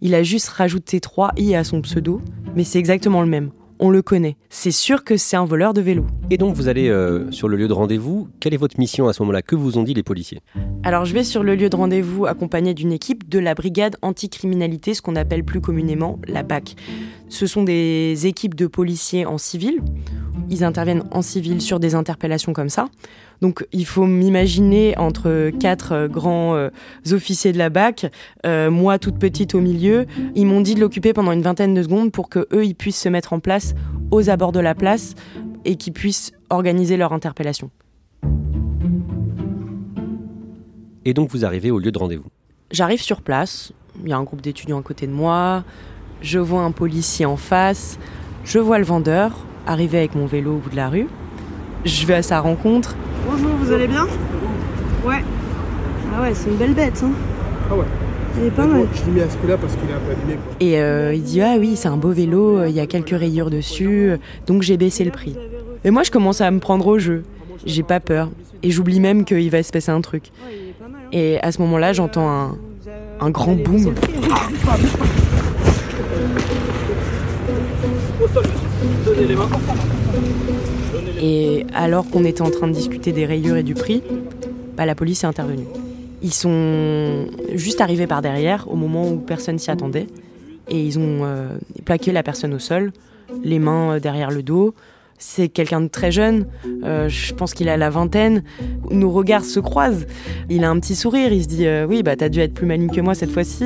il 0.00 0.14
a 0.14 0.22
juste 0.22 0.48
rajouté 0.48 1.00
trois 1.00 1.32
i 1.36 1.54
à 1.54 1.64
son 1.64 1.80
pseudo, 1.80 2.20
mais 2.54 2.64
c'est 2.64 2.78
exactement 2.78 3.22
le 3.22 3.28
même. 3.28 3.50
On 3.80 3.90
le 3.90 4.02
connaît. 4.02 4.36
C'est 4.50 4.70
sûr 4.70 5.02
que 5.02 5.16
c'est 5.16 5.36
un 5.36 5.44
voleur 5.44 5.74
de 5.74 5.80
vélo. 5.80 6.06
Et 6.30 6.36
donc 6.36 6.54
vous 6.54 6.68
allez 6.68 6.88
euh, 6.88 7.30
sur 7.32 7.48
le 7.48 7.56
lieu 7.56 7.68
de 7.68 7.72
rendez-vous. 7.72 8.28
Quelle 8.38 8.54
est 8.54 8.58
votre 8.58 8.78
mission 8.78 9.08
à 9.08 9.12
ce 9.12 9.20
moment-là? 9.22 9.42
Que 9.42 9.56
vous 9.56 9.78
ont 9.78 9.82
dit 9.82 9.94
les 9.94 10.02
policiers? 10.02 10.40
Alors 10.84 11.04
je 11.06 11.12
vais 11.12 11.24
sur 11.24 11.42
le 11.42 11.56
lieu 11.56 11.68
de 11.68 11.76
rendez-vous 11.76 12.26
accompagné 12.26 12.72
d'une 12.72 12.92
équipe 12.92 13.28
de 13.28 13.38
la 13.38 13.54
brigade 13.54 13.96
anticriminalité, 14.00 14.94
ce 14.94 15.02
qu'on 15.02 15.16
appelle 15.16 15.42
plus 15.42 15.60
communément 15.60 16.20
la 16.28 16.42
BAC. 16.42 16.76
Ce 17.28 17.46
sont 17.46 17.64
des 17.64 18.26
équipes 18.26 18.54
de 18.54 18.66
policiers 18.66 19.26
en 19.26 19.38
civil. 19.38 19.80
Ils 20.50 20.62
interviennent 20.62 21.04
en 21.10 21.22
civil 21.22 21.60
sur 21.60 21.80
des 21.80 21.94
interpellations 21.94 22.52
comme 22.52 22.68
ça. 22.68 22.88
Donc 23.40 23.66
il 23.72 23.86
faut 23.86 24.06
m'imaginer 24.06 24.96
entre 24.98 25.50
quatre 25.58 25.92
euh, 25.92 26.08
grands 26.08 26.54
euh, 26.54 26.70
officiers 27.10 27.52
de 27.52 27.58
la 27.58 27.70
BAC, 27.70 28.10
euh, 28.46 28.70
moi 28.70 28.98
toute 28.98 29.18
petite 29.18 29.54
au 29.54 29.60
milieu. 29.60 30.06
Ils 30.34 30.46
m'ont 30.46 30.60
dit 30.60 30.74
de 30.74 30.80
l'occuper 30.80 31.12
pendant 31.12 31.32
une 31.32 31.42
vingtaine 31.42 31.74
de 31.74 31.82
secondes 31.82 32.12
pour 32.12 32.28
que 32.28 32.46
eux 32.52 32.64
ils 32.64 32.74
puissent 32.74 33.00
se 33.00 33.08
mettre 33.08 33.32
en 33.32 33.40
place 33.40 33.74
aux 34.10 34.30
abords 34.30 34.52
de 34.52 34.60
la 34.60 34.74
place 34.74 35.14
et 35.64 35.76
qu'ils 35.76 35.92
puissent 35.92 36.32
organiser 36.50 36.96
leur 36.96 37.12
interpellation. 37.12 37.70
Et 41.04 41.12
donc 41.12 41.30
vous 41.30 41.44
arrivez 41.44 41.70
au 41.70 41.78
lieu 41.78 41.92
de 41.92 41.98
rendez-vous 41.98 42.28
J'arrive 42.70 43.02
sur 43.02 43.20
place, 43.20 43.72
il 44.02 44.08
y 44.08 44.12
a 44.12 44.16
un 44.16 44.24
groupe 44.24 44.40
d'étudiants 44.40 44.80
à 44.80 44.82
côté 44.82 45.06
de 45.06 45.12
moi, 45.12 45.64
je 46.22 46.38
vois 46.38 46.62
un 46.62 46.72
policier 46.72 47.26
en 47.26 47.36
face, 47.36 47.98
je 48.44 48.58
vois 48.58 48.78
le 48.78 48.84
vendeur 48.84 49.46
arriver 49.66 49.98
avec 49.98 50.14
mon 50.14 50.26
vélo 50.26 50.56
au 50.56 50.58
bout 50.58 50.70
de 50.70 50.76
la 50.76 50.88
rue, 50.88 51.08
je 51.84 52.06
vais 52.06 52.14
à 52.14 52.22
sa 52.22 52.40
rencontre, 52.40 52.96
Bonjour, 53.26 53.50
vous 53.62 53.72
allez 53.72 53.86
bien? 53.86 54.06
Ouais. 55.04 55.22
Ah 56.16 56.22
ouais, 56.22 56.34
c'est 56.34 56.50
une 56.50 56.56
belle 56.56 56.74
bête. 56.74 57.02
Hein. 57.04 57.10
Ah 57.70 57.74
ouais. 57.74 57.84
Il 58.38 58.46
est 58.46 58.50
pas 58.50 58.66
mal. 58.66 58.86
Je 58.94 59.04
l'ai 59.06 59.12
mis 59.12 59.20
à 59.20 59.30
ce 59.30 59.36
prix-là 59.38 59.56
parce 59.56 59.74
qu'il 59.74 59.88
est 59.88 59.92
un 59.92 59.98
peu 59.98 60.12
abîmé. 60.12 60.38
Et 60.60 60.78
euh, 60.80 61.14
il 61.14 61.22
dit 61.22 61.40
Ah 61.40 61.54
oui, 61.58 61.74
c'est 61.76 61.88
un 61.88 61.96
beau 61.96 62.10
vélo, 62.10 62.58
euh, 62.58 62.68
il 62.68 62.74
y 62.74 62.80
a 62.80 62.86
quelques 62.86 63.16
rayures 63.18 63.48
dessus, 63.48 64.10
donc 64.46 64.62
j'ai 64.62 64.76
baissé 64.76 65.04
le 65.04 65.10
prix. 65.10 65.36
Et 65.84 65.90
moi, 65.90 66.02
je 66.02 66.10
commence 66.10 66.40
à 66.40 66.50
me 66.50 66.58
prendre 66.58 66.86
au 66.86 66.98
jeu. 66.98 67.22
J'ai 67.64 67.82
pas 67.82 68.00
peur. 68.00 68.28
Et 68.62 68.70
j'oublie 68.70 69.00
même 69.00 69.24
qu'il 69.24 69.50
va 69.50 69.62
se 69.62 69.72
passer 69.72 69.90
un 69.90 70.00
truc. 70.00 70.24
Et 71.12 71.38
à 71.40 71.52
ce 71.52 71.60
moment-là, 71.62 71.92
j'entends 71.92 72.28
un, 72.28 72.58
un 73.20 73.30
grand 73.30 73.54
boom. 73.54 73.94
Donnez 79.06 79.26
les 79.26 79.36
mains. 79.36 79.48
Et 81.26 81.64
alors 81.72 82.10
qu'on 82.10 82.22
était 82.22 82.42
en 82.42 82.50
train 82.50 82.68
de 82.68 82.74
discuter 82.74 83.10
des 83.10 83.24
rayures 83.24 83.56
et 83.56 83.62
du 83.62 83.72
prix, 83.72 84.02
bah, 84.76 84.84
la 84.84 84.94
police 84.94 85.24
est 85.24 85.26
intervenue. 85.26 85.64
Ils 86.20 86.34
sont 86.34 87.28
juste 87.54 87.80
arrivés 87.80 88.06
par 88.06 88.20
derrière 88.20 88.70
au 88.70 88.76
moment 88.76 89.08
où 89.08 89.16
personne 89.16 89.58
s'y 89.58 89.70
attendait 89.70 90.06
et 90.68 90.84
ils 90.84 90.98
ont 90.98 91.20
euh, 91.22 91.56
plaqué 91.86 92.12
la 92.12 92.22
personne 92.22 92.52
au 92.52 92.58
sol, 92.58 92.92
les 93.42 93.58
mains 93.58 93.94
euh, 93.94 94.00
derrière 94.00 94.30
le 94.30 94.42
dos. 94.42 94.74
C'est 95.18 95.48
quelqu'un 95.48 95.80
de 95.80 95.88
très 95.88 96.12
jeune, 96.12 96.46
euh, 96.84 97.08
je 97.08 97.32
pense 97.32 97.54
qu'il 97.54 97.68
a 97.68 97.76
la 97.76 97.88
vingtaine. 97.88 98.42
Nos 98.90 99.10
regards 99.10 99.44
se 99.44 99.60
croisent. 99.60 100.06
Il 100.50 100.64
a 100.64 100.70
un 100.70 100.78
petit 100.80 100.94
sourire, 100.94 101.32
il 101.32 101.42
se 101.42 101.48
dit 101.48 101.66
Oui, 101.88 102.02
bah 102.02 102.16
t'as 102.16 102.28
dû 102.28 102.40
être 102.40 102.54
plus 102.54 102.66
maligne 102.66 102.90
que 102.90 103.00
moi 103.00 103.14
cette 103.14 103.30
fois-ci. 103.30 103.64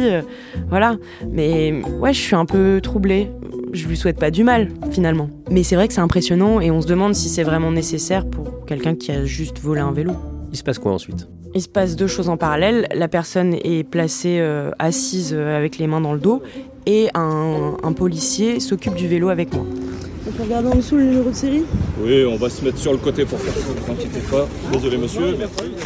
voilà. 0.69 0.97
Mais 1.31 1.83
ouais, 2.01 2.13
je 2.13 2.21
suis 2.21 2.37
un 2.37 2.47
peu 2.47 2.81
troublée 2.83 3.31
je 3.73 3.87
lui 3.87 3.97
souhaite 3.97 4.19
pas 4.19 4.31
du 4.31 4.45
mal 4.45 4.69
finalement. 4.91 5.31
Mais 5.51 5.63
c'est 5.63 5.77
vrai 5.77 5.89
que 5.89 5.95
c'est 5.95 6.01
impressionnant 6.01 6.61
et 6.61 6.71
on 6.71 6.81
se 6.81 6.87
demande 6.87 7.15
si 7.15 7.29
c'est 7.29 7.43
vraiment 7.43 7.71
nécessaire 7.71 8.27
pour 8.27 8.65
quelqu'un 8.67 8.95
qui 8.95 9.13
a 9.13 9.25
juste 9.25 9.59
volé 9.59 9.81
un 9.81 9.93
vélo. 9.93 10.13
Il 10.53 10.57
se 10.57 10.63
passe 10.63 10.79
quoi 10.79 10.93
ensuite? 10.93 11.29
Il 11.55 11.63
se 11.63 11.69
passe 11.69 11.97
deux 11.97 12.07
choses 12.07 12.29
en 12.29 12.37
parallèle. 12.37 12.89
La 12.95 13.09
personne 13.09 13.55
est 13.55 13.89
placée 13.89 14.39
euh, 14.41 14.71
assise 14.79 15.33
euh, 15.35 15.57
avec 15.57 15.79
les 15.79 15.87
mains 15.87 16.01
dans 16.01 16.13
le 16.13 16.21
dos 16.21 16.43
et 16.87 17.09
un, 17.15 17.93
policier 17.97 18.61
s'occupe 18.61 18.95
du 18.95 19.09
vélo 19.09 19.29
avec 19.29 19.53
moi. 19.53 19.65
On 20.29 20.31
peut 20.31 20.43
regarder 20.43 20.69
en 20.69 20.75
dessous 20.75 20.97
le 20.97 21.05
numéro 21.05 21.31
de 21.31 21.35
série 21.35 21.65
Oui, 22.01 22.25
on 22.25 22.37
va 22.37 22.51
se 22.51 22.65
mettre 22.65 22.79
sur 22.79 22.93
le 22.93 22.99
côté 22.99 23.25
pour 23.25 23.41
faire 23.41 23.55
ça, 23.55 23.61
ne 23.61 23.81
vous 23.81 23.93
inquiétez 23.93 24.21
pas. 24.31 24.47
Désolé 24.73 24.99
monsieur. 24.99 25.37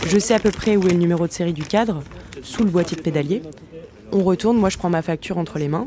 Je 0.08 0.18
sais 0.18 0.34
à 0.34 0.40
peu 0.40 0.50
près 0.50 0.76
où 0.76 0.86
est 0.86 0.92
le 0.92 0.98
numéro 0.98 1.26
de 1.26 1.32
série 1.32 1.52
du 1.52 1.62
cadre, 1.62 2.02
sous 2.42 2.64
le 2.64 2.70
boîtier 2.70 2.96
de 2.96 3.02
pédalier. 3.02 3.42
On 4.10 4.24
retourne, 4.24 4.58
moi 4.58 4.68
je 4.68 4.78
prends 4.78 4.90
ma 4.90 5.02
facture 5.02 5.38
entre 5.38 5.58
les 5.58 5.68
mains 5.68 5.86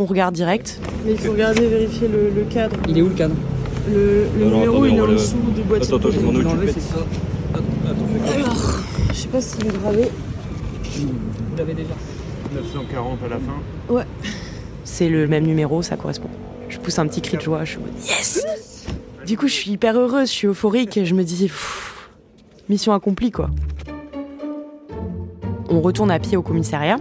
on 0.00 0.06
regarde 0.06 0.34
direct. 0.34 0.80
Mais 1.04 1.12
il 1.12 1.18
faut 1.18 1.32
regarder, 1.32 1.66
vérifier 1.66 2.08
le, 2.08 2.42
cadre. 2.44 2.76
Il 2.88 2.96
est 2.96 3.02
où 3.02 3.08
le 3.08 3.14
cadre? 3.14 3.34
Le, 3.88 4.26
numéro, 4.34 4.86
il 4.86 4.96
est 4.96 5.00
en 5.00 5.08
dessous 5.08 5.36
du 5.54 5.62
boîtier. 5.62 5.94
Attends, 5.94 6.08
attends, 6.08 6.10
je 6.10 6.20
m'en 6.20 6.34
occupe. 6.34 6.76
Alors, 8.34 8.82
je 9.08 9.14
sais 9.14 9.28
pas 9.28 9.40
s'il 9.40 9.66
est 9.66 9.78
gravé. 9.78 10.08
Vous 10.94 11.56
l'avez 11.58 11.74
déjà 11.74 11.94
940 12.54 13.18
à 13.24 13.28
la 13.28 13.36
fin. 13.36 13.92
Ouais. 13.92 14.04
C'est 14.84 15.08
le 15.08 15.28
même 15.28 15.44
numéro, 15.44 15.82
ça 15.82 15.96
correspond. 15.96 16.30
Je 16.80 16.84
pousse 16.86 16.98
un 16.98 17.06
petit 17.06 17.20
cri 17.20 17.36
de 17.36 17.42
joie, 17.42 17.62
je 17.64 17.72
suis 17.72 17.78
en 17.78 17.82
mode 17.82 17.92
yes 18.02 18.86
Du 19.26 19.36
coup, 19.36 19.48
je 19.48 19.52
suis 19.52 19.72
hyper 19.72 19.98
heureuse, 19.98 20.28
je 20.28 20.32
suis 20.32 20.46
euphorique, 20.46 20.98
je 21.04 21.14
me 21.14 21.22
dis 21.22 21.50
mission 22.70 22.94
accomplie 22.94 23.30
quoi. 23.30 23.50
On 25.68 25.82
retourne 25.82 26.10
à 26.10 26.18
pied 26.18 26.38
au 26.38 26.42
commissariat. 26.42 26.96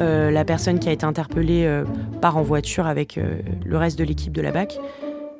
Euh, 0.00 0.32
la 0.32 0.44
personne 0.44 0.80
qui 0.80 0.88
a 0.88 0.92
été 0.92 1.06
interpellée 1.06 1.66
euh, 1.66 1.84
part 2.20 2.36
en 2.36 2.42
voiture 2.42 2.86
avec 2.86 3.16
euh, 3.16 3.38
le 3.64 3.78
reste 3.78 3.96
de 3.96 4.02
l'équipe 4.02 4.32
de 4.32 4.42
la 4.42 4.50
BAC. 4.50 4.76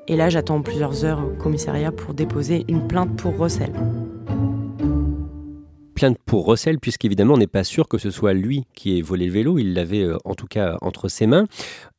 Et 0.07 0.15
là, 0.15 0.29
j'attends 0.29 0.63
plusieurs 0.63 1.05
heures 1.05 1.21
au 1.27 1.37
commissariat 1.37 1.91
pour 1.91 2.15
déposer 2.15 2.65
une 2.69 2.87
plainte 2.87 3.17
pour 3.17 3.37
recel. 3.37 3.73
Plainte 5.97 6.19
pour 6.27 6.45
recel, 6.45 6.79
puisqu'évidemment, 6.79 7.35
on 7.35 7.39
n'est 7.39 7.47
pas 7.47 7.65
sûr 7.65 7.89
que 7.89 7.97
ce 7.97 8.11
soit 8.11 8.35
lui 8.35 8.65
qui 8.75 8.99
ait 8.99 9.03
volé 9.03 9.27
le 9.27 9.33
vélo. 9.33 9.59
Il 9.59 9.73
l'avait 9.73 10.07
en 10.25 10.35
tout 10.35 10.47
cas 10.47 10.77
entre 10.83 11.09
ses 11.09 11.27
mains. 11.27 11.47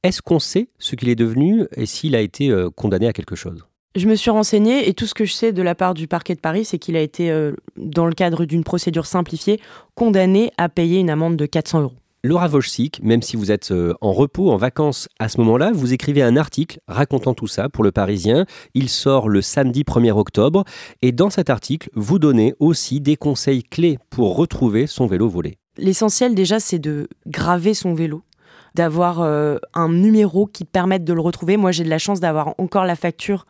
Est-ce 0.04 0.22
qu'on 0.22 0.38
sait 0.38 0.70
ce 0.78 0.96
qu'il 0.96 1.10
est 1.10 1.16
devenu 1.16 1.66
et 1.76 1.88
s'il 1.88 2.16
a 2.16 2.22
été 2.22 2.56
condamné 2.76 3.08
à 3.08 3.14
quelque 3.14 3.36
chose? 3.36 3.66
Je 3.96 4.08
me 4.08 4.14
suis 4.14 4.30
renseignée 4.30 4.88
et 4.88 4.94
tout 4.94 5.08
ce 5.08 5.16
que 5.16 5.26
je 5.26 5.34
sais 5.34 5.52
de 5.52 5.62
la 5.64 5.74
part 5.74 5.96
du 5.96 6.08
parquet 6.08 6.36
de 6.36 6.40
Paris, 6.40 6.64
c'est 6.64 6.78
qu'il 6.78 6.96
a 6.96 7.02
été, 7.02 7.52
dans 7.76 8.06
le 8.06 8.14
cadre 8.14 8.46
d'une 8.46 8.64
procédure 8.64 9.08
simplifiée, 9.08 9.60
condamné 9.96 10.52
à 10.58 10.70
payer 10.70 11.00
une 11.00 11.10
amende 11.10 11.36
de 11.36 11.48
400 11.48 11.82
euros. 11.82 11.96
Laura 12.24 12.48
Wojcik, 12.48 13.02
même 13.04 13.22
si 13.22 13.38
vous 13.38 13.52
êtes 13.52 13.72
euh, 13.72 13.94
en 14.02 14.12
repos, 14.12 14.50
en 14.50 14.58
vacances 14.58 15.08
à 15.20 15.30
ce 15.30 15.38
moment-là, 15.40 15.72
vous 15.72 15.94
écrivez 15.94 16.24
un 16.24 16.36
article 16.36 16.80
racontant 16.88 17.36
tout 17.36 17.46
ça 17.46 17.70
pour 17.70 17.84
le 17.84 17.92
Parisien. 17.92 18.46
Il 18.74 18.90
sort 18.90 19.30
le 19.30 19.44
samedi 19.44 19.84
1er 19.84 20.12
octobre 20.12 20.64
et 21.04 21.12
dans 21.12 21.30
cet 21.30 21.52
article, 21.52 21.90
vous 21.94 22.18
donnez 22.18 22.56
aussi 22.60 23.02
des 23.02 23.18
conseils 23.18 23.64
clés 23.64 24.00
pour 24.10 24.36
retrouver 24.36 24.88
son 24.88 25.06
vélo 25.06 25.30
volé. 25.30 25.58
L'essentiel 25.78 26.34
déjà, 26.34 26.60
c'est 26.60 26.80
de 26.80 27.08
graver 27.28 27.76
son 27.76 27.94
vélo 27.94 28.24
d'avoir 28.74 29.22
euh, 29.22 29.58
un 29.76 29.90
numéro 29.90 30.48
qui 30.48 30.66
permette 30.66 31.04
de 31.04 31.14
le 31.14 31.22
retrouver. 31.22 31.56
Moi, 31.56 31.72
j'ai 31.72 31.84
de 31.84 31.90
la 31.90 32.00
chance 32.00 32.20
d'avoir 32.20 32.56
encore 32.58 32.86
la 32.86 32.96
facture 32.96 33.46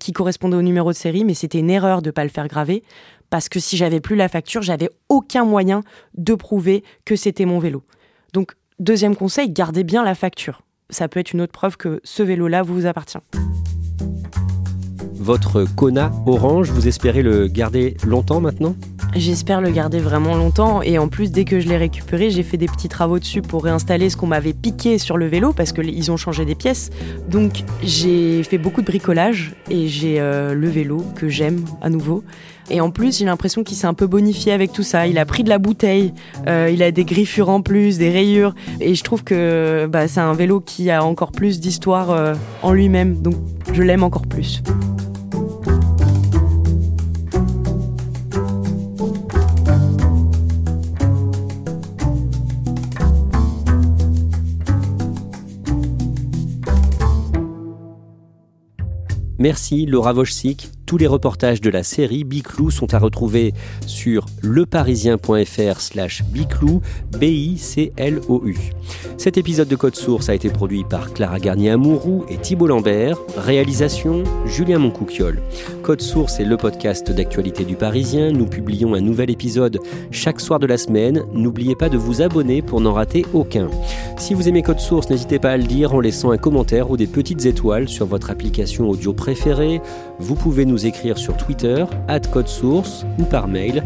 qui 0.00 0.12
correspondait 0.12 0.56
au 0.56 0.62
numéro 0.62 0.90
de 0.90 0.96
série, 0.96 1.24
mais 1.24 1.34
c'était 1.34 1.60
une 1.60 1.70
erreur 1.70 2.02
de 2.02 2.08
ne 2.08 2.12
pas 2.12 2.24
le 2.24 2.30
faire 2.30 2.48
graver 2.48 2.82
parce 3.30 3.48
que 3.48 3.60
si 3.60 3.76
j'avais 3.76 4.00
plus 4.00 4.16
la 4.16 4.28
facture, 4.28 4.62
j'avais 4.62 4.90
aucun 5.08 5.44
moyen 5.44 5.82
de 6.14 6.34
prouver 6.34 6.82
que 7.04 7.14
c'était 7.14 7.44
mon 7.44 7.60
vélo. 7.60 7.84
Donc, 8.32 8.52
deuxième 8.78 9.16
conseil, 9.16 9.50
gardez 9.50 9.84
bien 9.84 10.04
la 10.04 10.14
facture. 10.14 10.62
Ça 10.90 11.08
peut 11.08 11.20
être 11.20 11.32
une 11.32 11.40
autre 11.40 11.52
preuve 11.52 11.76
que 11.76 12.00
ce 12.04 12.22
vélo-là 12.22 12.62
vous 12.62 12.86
appartient. 12.86 13.18
Votre 15.14 15.64
Kona 15.76 16.10
orange, 16.26 16.70
vous 16.70 16.88
espérez 16.88 17.22
le 17.22 17.46
garder 17.46 17.96
longtemps 18.06 18.40
maintenant? 18.40 18.74
J'espère 19.16 19.60
le 19.60 19.70
garder 19.70 19.98
vraiment 19.98 20.36
longtemps 20.36 20.82
et 20.82 20.98
en 20.98 21.08
plus 21.08 21.32
dès 21.32 21.44
que 21.44 21.58
je 21.58 21.68
l'ai 21.68 21.76
récupéré 21.76 22.30
j'ai 22.30 22.44
fait 22.44 22.56
des 22.56 22.66
petits 22.66 22.88
travaux 22.88 23.18
dessus 23.18 23.42
pour 23.42 23.64
réinstaller 23.64 24.08
ce 24.08 24.16
qu'on 24.16 24.28
m'avait 24.28 24.52
piqué 24.52 24.98
sur 24.98 25.16
le 25.16 25.26
vélo 25.26 25.52
parce 25.52 25.72
qu'ils 25.72 26.12
ont 26.12 26.16
changé 26.16 26.44
des 26.44 26.54
pièces. 26.54 26.90
Donc 27.28 27.64
j'ai 27.82 28.42
fait 28.44 28.58
beaucoup 28.58 28.80
de 28.80 28.86
bricolage 28.86 29.52
et 29.68 29.88
j'ai 29.88 30.20
euh, 30.20 30.54
le 30.54 30.68
vélo 30.68 31.04
que 31.16 31.28
j'aime 31.28 31.64
à 31.82 31.90
nouveau. 31.90 32.22
Et 32.70 32.80
en 32.80 32.90
plus, 32.90 33.18
j'ai 33.18 33.24
l'impression 33.24 33.64
qu'il 33.64 33.76
s'est 33.76 33.88
un 33.88 33.94
peu 33.94 34.06
bonifié 34.06 34.52
avec 34.52 34.72
tout 34.72 34.84
ça. 34.84 35.08
Il 35.08 35.18
a 35.18 35.26
pris 35.26 35.42
de 35.42 35.48
la 35.48 35.58
bouteille, 35.58 36.14
euh, 36.46 36.70
il 36.72 36.84
a 36.84 36.92
des 36.92 37.04
griffures 37.04 37.48
en 37.48 37.62
plus, 37.62 37.98
des 37.98 38.10
rayures. 38.10 38.54
Et 38.80 38.94
je 38.94 39.02
trouve 39.02 39.24
que 39.24 39.88
bah, 39.90 40.06
c'est 40.06 40.20
un 40.20 40.34
vélo 40.34 40.60
qui 40.60 40.88
a 40.90 41.04
encore 41.04 41.32
plus 41.32 41.58
d'histoire 41.58 42.10
euh, 42.10 42.34
en 42.62 42.72
lui-même. 42.72 43.20
Donc 43.20 43.34
je 43.72 43.82
l'aime 43.82 44.04
encore 44.04 44.26
plus. 44.26 44.62
Merci 59.40 59.86
Laura 59.86 60.12
Wojcik. 60.12 60.68
Tous 60.84 60.98
les 60.98 61.06
reportages 61.06 61.62
de 61.62 61.70
la 61.70 61.82
série 61.82 62.24
Biclou 62.24 62.70
sont 62.70 62.92
à 62.92 62.98
retrouver 62.98 63.54
sur 63.86 64.26
leparisien.fr 64.42 65.80
slash 65.80 66.22
Biclou, 66.24 66.82
B-I-C-L-O-U. 67.18 68.58
Cet 69.20 69.36
épisode 69.36 69.68
de 69.68 69.76
Code 69.76 69.96
Source 69.96 70.30
a 70.30 70.34
été 70.34 70.48
produit 70.48 70.82
par 70.82 71.12
Clara 71.12 71.38
Garnier-Amouroux 71.38 72.24
et 72.30 72.38
Thibault 72.38 72.68
Lambert. 72.68 73.18
Réalisation 73.36 74.24
Julien 74.46 74.78
Moncouquiole. 74.78 75.42
Code 75.82 76.00
Source 76.00 76.40
est 76.40 76.46
le 76.46 76.56
podcast 76.56 77.12
d'actualité 77.12 77.66
du 77.66 77.76
Parisien. 77.76 78.32
Nous 78.32 78.46
publions 78.46 78.94
un 78.94 79.02
nouvel 79.02 79.28
épisode 79.28 79.78
chaque 80.10 80.40
soir 80.40 80.58
de 80.58 80.66
la 80.66 80.78
semaine. 80.78 81.22
N'oubliez 81.34 81.76
pas 81.76 81.90
de 81.90 81.98
vous 81.98 82.22
abonner 82.22 82.62
pour 82.62 82.80
n'en 82.80 82.94
rater 82.94 83.26
aucun. 83.34 83.68
Si 84.16 84.32
vous 84.32 84.48
aimez 84.48 84.62
Code 84.62 84.80
Source, 84.80 85.10
n'hésitez 85.10 85.38
pas 85.38 85.50
à 85.50 85.58
le 85.58 85.64
dire 85.64 85.92
en 85.92 86.00
laissant 86.00 86.30
un 86.30 86.38
commentaire 86.38 86.90
ou 86.90 86.96
des 86.96 87.06
petites 87.06 87.44
étoiles 87.44 87.90
sur 87.90 88.06
votre 88.06 88.30
application 88.30 88.88
audio 88.88 89.12
préférée. 89.12 89.82
Vous 90.18 90.34
pouvez 90.34 90.64
nous 90.64 90.86
écrire 90.86 91.18
sur 91.18 91.36
Twitter, 91.36 91.84
at 92.08 92.20
code 92.20 92.48
source, 92.48 93.04
ou 93.18 93.24
par 93.24 93.48
mail, 93.48 93.84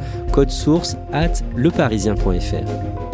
source 0.49 0.97
at 1.12 1.33
leparisien.fr. 1.57 3.13